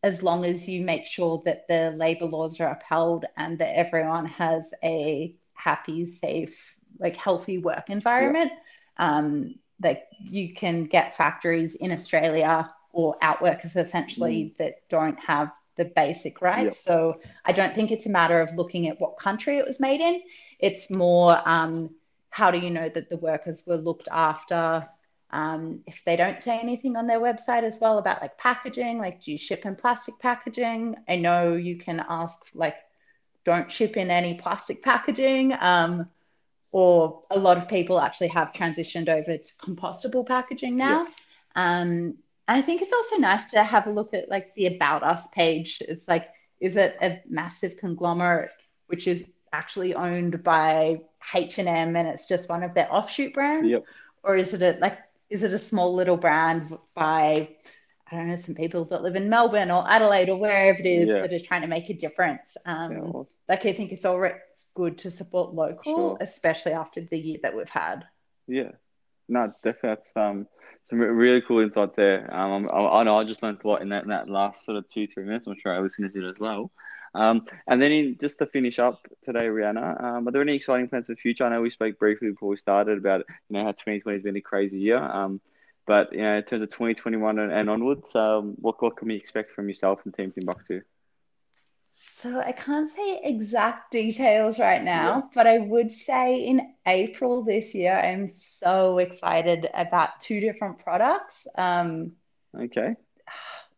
as 0.03 0.21
long 0.21 0.45
as 0.45 0.67
you 0.67 0.81
make 0.81 1.05
sure 1.05 1.41
that 1.45 1.67
the 1.67 1.93
labor 1.95 2.25
laws 2.25 2.59
are 2.59 2.71
upheld 2.71 3.25
and 3.35 3.57
that 3.59 3.77
everyone 3.77 4.25
has 4.25 4.71
a 4.83 5.33
happy, 5.53 6.05
safe, 6.05 6.75
like 6.99 7.15
healthy 7.15 7.57
work 7.57 7.89
environment. 7.89 8.51
Um, 8.97 9.55
like 9.81 10.03
you 10.19 10.53
can 10.53 10.85
get 10.85 11.17
factories 11.17 11.75
in 11.75 11.91
Australia 11.91 12.71
or 12.91 13.15
outworkers 13.21 13.75
essentially 13.75 14.55
that 14.57 14.87
don't 14.89 15.19
have 15.19 15.51
the 15.77 15.85
basic 15.85 16.41
right 16.41 16.65
Yep. 16.65 16.75
So 16.75 17.21
I 17.45 17.51
don't 17.51 17.73
think 17.73 17.91
it's 17.91 18.05
a 18.05 18.09
matter 18.09 18.41
of 18.41 18.55
looking 18.55 18.87
at 18.87 18.99
what 18.99 19.17
country 19.17 19.57
it 19.57 19.67
was 19.67 19.79
made 19.79 20.01
in. 20.01 20.21
It's 20.59 20.89
more 20.89 21.41
um, 21.47 21.91
how 22.29 22.51
do 22.51 22.59
you 22.59 22.69
know 22.69 22.89
that 22.89 23.09
the 23.09 23.17
workers 23.17 23.63
were 23.65 23.77
looked 23.77 24.07
after? 24.11 24.87
Um, 25.29 25.81
if 25.85 26.01
they 26.05 26.15
don't 26.15 26.41
say 26.41 26.57
anything 26.59 26.95
on 26.95 27.07
their 27.07 27.19
website 27.19 27.63
as 27.63 27.77
well 27.79 27.97
about 27.97 28.21
like 28.21 28.37
packaging, 28.37 28.97
like 28.97 29.21
do 29.21 29.31
you 29.31 29.37
ship 29.37 29.65
in 29.65 29.75
plastic 29.75 30.17
packaging? 30.19 30.95
I 31.07 31.17
know 31.17 31.53
you 31.53 31.77
can 31.77 32.03
ask 32.07 32.39
like 32.53 32.75
don't 33.45 33.71
ship 33.71 33.97
in 33.97 34.11
any 34.11 34.35
plastic 34.35 34.83
packaging. 34.83 35.53
Um, 35.59 36.09
or 36.71 37.23
a 37.31 37.39
lot 37.39 37.57
of 37.57 37.67
people 37.67 37.99
actually 37.99 38.27
have 38.27 38.51
transitioned 38.51 39.09
over 39.09 39.37
to 39.37 39.53
compostable 39.55 40.25
packaging 40.25 40.77
now. 40.77 41.07
Um, 41.55 42.17
I 42.47 42.61
think 42.61 42.81
it's 42.81 42.93
also 42.93 43.17
nice 43.17 43.45
to 43.51 43.63
have 43.63 43.87
a 43.87 43.91
look 43.91 44.13
at 44.13 44.29
like 44.29 44.53
the 44.55 44.67
about 44.67 45.03
us 45.03 45.27
page. 45.27 45.79
It's 45.81 46.07
like, 46.07 46.27
is 46.59 46.77
it 46.77 46.97
a 47.01 47.21
massive 47.29 47.77
conglomerate 47.77 48.51
which 48.87 49.07
is 49.07 49.29
actually 49.51 49.95
owned 49.95 50.43
by 50.43 51.01
H 51.35 51.57
and 51.57 51.67
M 51.67 51.95
and 51.95 52.07
it's 52.07 52.27
just 52.27 52.49
one 52.49 52.63
of 52.63 52.73
their 52.73 52.91
offshoot 52.93 53.33
brands, 53.33 53.67
Yep. 53.69 53.83
or 54.23 54.37
is 54.37 54.53
it 54.53 54.61
a 54.61 54.77
like 54.79 54.97
is 55.29 55.43
it 55.43 55.53
a 55.53 55.59
small 55.59 55.93
little 55.93 56.15
brand 56.17 56.77
by 56.95 57.49
I 58.09 58.15
don't 58.15 58.29
know 58.29 58.39
some 58.39 58.55
people 58.55 58.85
that 58.85 59.03
live 59.03 59.15
in 59.17 59.29
Melbourne 59.29 59.69
or 59.71 59.89
Adelaide 59.89 60.29
or 60.29 60.37
wherever 60.37 60.79
it 60.79 60.85
is 60.85 61.09
Yeah. 61.09 61.21
that 61.21 61.33
are 61.33 61.39
trying 61.39 61.61
to 61.63 61.67
make 61.67 61.89
a 61.89 61.93
difference. 61.93 62.55
Um, 62.65 62.91
Yeah, 62.93 63.23
like 63.49 63.65
I 63.65 63.73
think 63.73 63.91
it's 63.91 64.05
already 64.05 64.35
good 64.73 64.99
to 64.99 65.11
support 65.11 65.53
local, 65.53 65.83
Sure. 65.83 66.17
especially 66.21 66.71
after 66.73 67.01
the 67.01 67.17
year 67.17 67.39
that 67.43 67.55
we've 67.55 67.69
had. 67.69 68.05
Yeah, 68.47 68.71
no, 69.27 69.53
definitely. 69.63 69.89
That's 69.89 70.13
um 70.15 70.47
some 70.85 70.99
really 70.99 71.41
cool 71.41 71.59
insights 71.59 71.97
there. 71.97 72.33
Um, 72.33 72.69
I, 72.71 72.99
I 72.99 73.03
know 73.03 73.17
I 73.17 73.25
just 73.25 73.43
learned 73.43 73.59
a 73.63 73.67
lot 73.67 73.81
in 73.81 73.89
that 73.89 74.03
in 74.03 74.09
that 74.09 74.29
last 74.29 74.65
sort 74.65 74.77
of 74.77 74.87
two 74.87 75.07
three 75.07 75.25
minutes. 75.25 75.47
I'm 75.47 75.57
sure 75.59 75.73
our 75.73 75.81
listeners 75.81 76.13
did 76.13 76.25
as 76.25 76.39
well. 76.39 76.71
Um, 77.13 77.45
and 77.67 77.81
then 77.81 77.91
in 77.91 78.17
just 78.19 78.39
to 78.39 78.45
finish 78.45 78.79
up 78.79 79.07
today, 79.23 79.47
Rihanna, 79.47 80.03
um, 80.03 80.27
are 80.27 80.31
there 80.31 80.41
any 80.41 80.55
exciting 80.55 80.87
plans 80.87 81.07
for 81.07 81.13
the 81.13 81.21
future? 81.21 81.45
I 81.45 81.49
know 81.49 81.61
we 81.61 81.69
spoke 81.69 81.97
briefly 81.99 82.29
before 82.29 82.49
we 82.49 82.57
started 82.57 82.97
about 82.97 83.25
you 83.49 83.57
know 83.57 83.63
how 83.63 83.71
2020 83.71 84.17
has 84.17 84.23
been 84.23 84.37
a 84.37 84.41
crazy 84.41 84.79
year. 84.79 84.97
Um, 84.97 85.41
but 85.85 86.11
you 86.13 86.21
know 86.21 86.37
in 86.37 86.43
terms 86.43 86.61
of 86.61 86.69
2021 86.69 87.39
and, 87.39 87.51
and 87.51 87.69
onwards, 87.69 88.15
um, 88.15 88.55
what 88.59 88.81
what 88.81 88.97
can 88.97 89.07
we 89.07 89.15
expect 89.15 89.51
from 89.53 89.67
yourself 89.67 89.99
and 90.05 90.13
Team 90.13 90.31
Timbuktu? 90.31 90.81
So 92.21 92.39
I 92.39 92.51
can't 92.51 92.89
say 92.91 93.21
exact 93.23 93.91
details 93.91 94.59
right 94.59 94.83
now, 94.83 95.29
but 95.35 95.45
I 95.47 95.59
would 95.59 95.91
say 95.91 96.35
in 96.45 96.73
April 96.85 97.43
this 97.43 97.73
year, 97.75 97.93
I'm 97.93 98.31
so 98.33 98.97
excited 98.99 99.67
about 99.73 100.21
two 100.21 100.39
different 100.39 100.79
products. 100.79 101.47
Um, 101.55 102.15
Okay, 102.55 102.95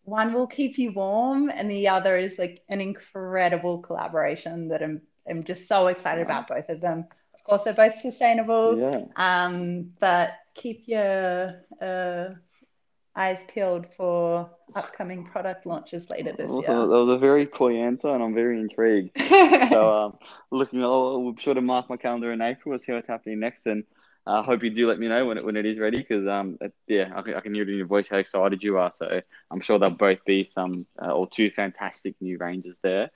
one 0.03 0.33
will 0.33 0.47
keep 0.47 0.77
you 0.77 0.91
warm, 0.93 1.49
and 1.49 1.69
the 1.69 1.89
other 1.89 2.17
is 2.17 2.37
like 2.39 2.61
an 2.69 2.81
incredible 2.81 3.79
collaboration 3.79 4.69
that 4.69 4.81
I'm 4.83 5.01
I'm 5.29 5.43
just 5.43 5.67
so 5.67 5.87
excited 5.87 6.23
about 6.23 6.47
both 6.47 6.69
of 6.69 6.81
them. 6.81 7.05
Of 7.35 7.43
course, 7.43 7.63
they're 7.63 7.73
both 7.73 7.99
sustainable. 8.01 8.79
yeah, 8.79 9.05
Um, 9.15 9.91
but 9.99 10.31
keep 10.55 10.87
your 10.87 11.61
uh, 11.81 12.29
eyes 13.15 13.39
peeled 13.53 13.87
for 13.97 14.49
upcoming 14.75 15.25
product 15.25 15.65
launches 15.65 16.09
later 16.09 16.33
this 16.37 16.51
year. 16.51 16.67
that 16.67 16.87
was 16.87 17.09
a 17.09 17.17
very 17.17 17.45
coy 17.45 17.75
answer, 17.77 18.09
and 18.09 18.23
I'm 18.23 18.33
very 18.33 18.59
intrigued. 18.59 19.19
So, 19.69 19.87
um, 19.89 20.17
looking, 20.51 20.83
I'll, 20.83 20.91
I'll 21.27 21.35
sure 21.37 21.53
to 21.53 21.61
mark 21.61 21.89
my 21.89 21.97
calendar 21.97 22.31
in 22.31 22.41
April 22.41 22.73
and 22.73 22.81
see 22.81 22.91
what's 22.91 23.07
happening 23.07 23.39
next. 23.39 23.67
And 23.67 23.83
I 24.25 24.39
uh, 24.39 24.43
hope 24.43 24.63
you 24.63 24.69
do 24.69 24.87
let 24.87 24.99
me 24.99 25.07
know 25.07 25.25
when 25.25 25.37
it, 25.37 25.45
when 25.45 25.55
it 25.55 25.65
is 25.65 25.77
ready 25.79 25.97
because, 25.97 26.27
um, 26.27 26.57
it- 26.61 26.73
yeah, 26.87 27.11
I 27.15 27.21
can, 27.21 27.33
I 27.35 27.39
can 27.41 27.53
hear 27.53 27.63
it 27.63 27.69
in 27.69 27.77
your 27.77 27.87
voice 27.87 28.07
how 28.07 28.17
excited 28.17 28.63
you 28.63 28.77
are. 28.77 28.91
So, 28.91 29.21
I'm 29.51 29.61
sure 29.61 29.77
there'll 29.79 29.95
both 29.95 30.23
be 30.25 30.43
some 30.43 30.85
uh, 31.01 31.11
or 31.11 31.27
two 31.27 31.49
fantastic 31.51 32.15
new 32.21 32.37
ranges 32.37 32.79
there. 32.81 33.11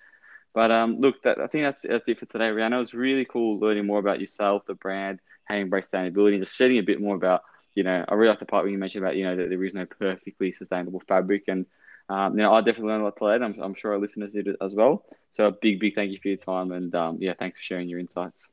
But 0.53 0.71
um, 0.71 0.99
look, 0.99 1.23
that, 1.23 1.39
I 1.39 1.47
think 1.47 1.63
that's 1.63 1.81
that's 1.81 2.07
it 2.07 2.19
for 2.19 2.25
today, 2.27 2.49
Rihanna. 2.49 2.75
It 2.75 2.77
was 2.79 2.93
really 2.93 3.25
cool 3.25 3.59
learning 3.59 3.87
more 3.87 3.99
about 3.99 4.19
yourself, 4.21 4.65
the 4.67 4.75
brand, 4.75 5.19
how 5.45 5.55
you 5.55 5.61
embrace 5.61 5.89
sustainability, 5.89 6.33
and 6.33 6.43
just 6.43 6.55
shedding 6.55 6.77
a 6.77 6.83
bit 6.83 7.01
more 7.01 7.15
about, 7.15 7.41
you 7.75 7.83
know, 7.83 8.05
I 8.07 8.13
really 8.13 8.29
like 8.29 8.39
the 8.39 8.45
part 8.45 8.63
where 8.63 8.71
you 8.71 8.77
mentioned 8.77 9.03
about, 9.03 9.15
you 9.15 9.23
know, 9.25 9.35
that 9.35 9.49
there 9.49 9.63
is 9.63 9.73
no 9.73 9.85
perfectly 9.85 10.51
sustainable 10.51 11.01
fabric. 11.07 11.43
And, 11.47 11.65
um, 12.09 12.37
you 12.37 12.43
know, 12.43 12.53
I 12.53 12.61
definitely 12.61 12.89
learned 12.89 13.01
a 13.01 13.05
lot 13.05 13.17
today. 13.17 13.35
and 13.35 13.43
I'm, 13.45 13.61
I'm 13.61 13.73
sure 13.75 13.93
our 13.93 13.99
listeners 13.99 14.33
did 14.33 14.47
as 14.61 14.75
well. 14.75 15.05
So, 15.31 15.45
a 15.47 15.51
big, 15.51 15.79
big 15.79 15.95
thank 15.95 16.11
you 16.11 16.19
for 16.21 16.27
your 16.27 16.37
time. 16.37 16.71
And, 16.71 16.93
um, 16.93 17.17
yeah, 17.19 17.33
thanks 17.37 17.57
for 17.57 17.63
sharing 17.63 17.89
your 17.89 17.99
insights. 17.99 18.47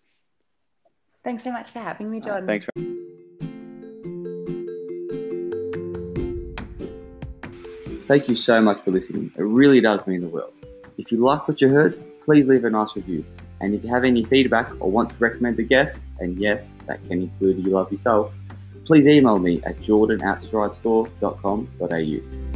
Thanks 1.23 1.45
so 1.45 1.53
much 1.53 1.71
for 1.71 1.81
having 1.81 2.11
me, 2.11 2.21
Uh, 2.23 2.25
Jordan. 2.25 2.47
thanks. 2.47 2.67
Thank 8.07 8.29
you 8.29 8.35
so 8.35 8.61
much 8.61 8.81
for 8.81 8.91
listening. 8.91 9.31
It 9.37 9.43
really 9.43 9.81
does 9.81 10.07
mean 10.07 10.23
the 10.23 10.29
world. 10.29 10.55
If 10.99 11.13
you 11.13 11.19
like 11.19 11.47
what 11.47 11.61
you 11.61 11.69
heard, 11.69 12.03
please 12.25 12.49
leave 12.49 12.65
a 12.65 12.71
nice 12.71 12.97
review. 12.97 13.25
And 13.61 13.75
if 13.75 13.85
you 13.85 13.91
have 13.91 14.05
any 14.05 14.25
feedback 14.25 14.73
or 14.81 14.91
want 14.91 15.11
to 15.11 15.17
recommend 15.19 15.59
a 15.59 15.63
guest, 15.63 16.01
and 16.19 16.37
yes, 16.39 16.75
that 16.87 16.99
can 17.07 17.23
include 17.23 17.59
you 17.59 17.71
love 17.71 17.93
yourself, 17.93 18.33
please 18.91 19.07
email 19.07 19.39
me 19.39 19.63
at 19.63 19.81
jordan 19.81 20.21
at 20.21 20.39
stridestore.com.au. 20.39 22.50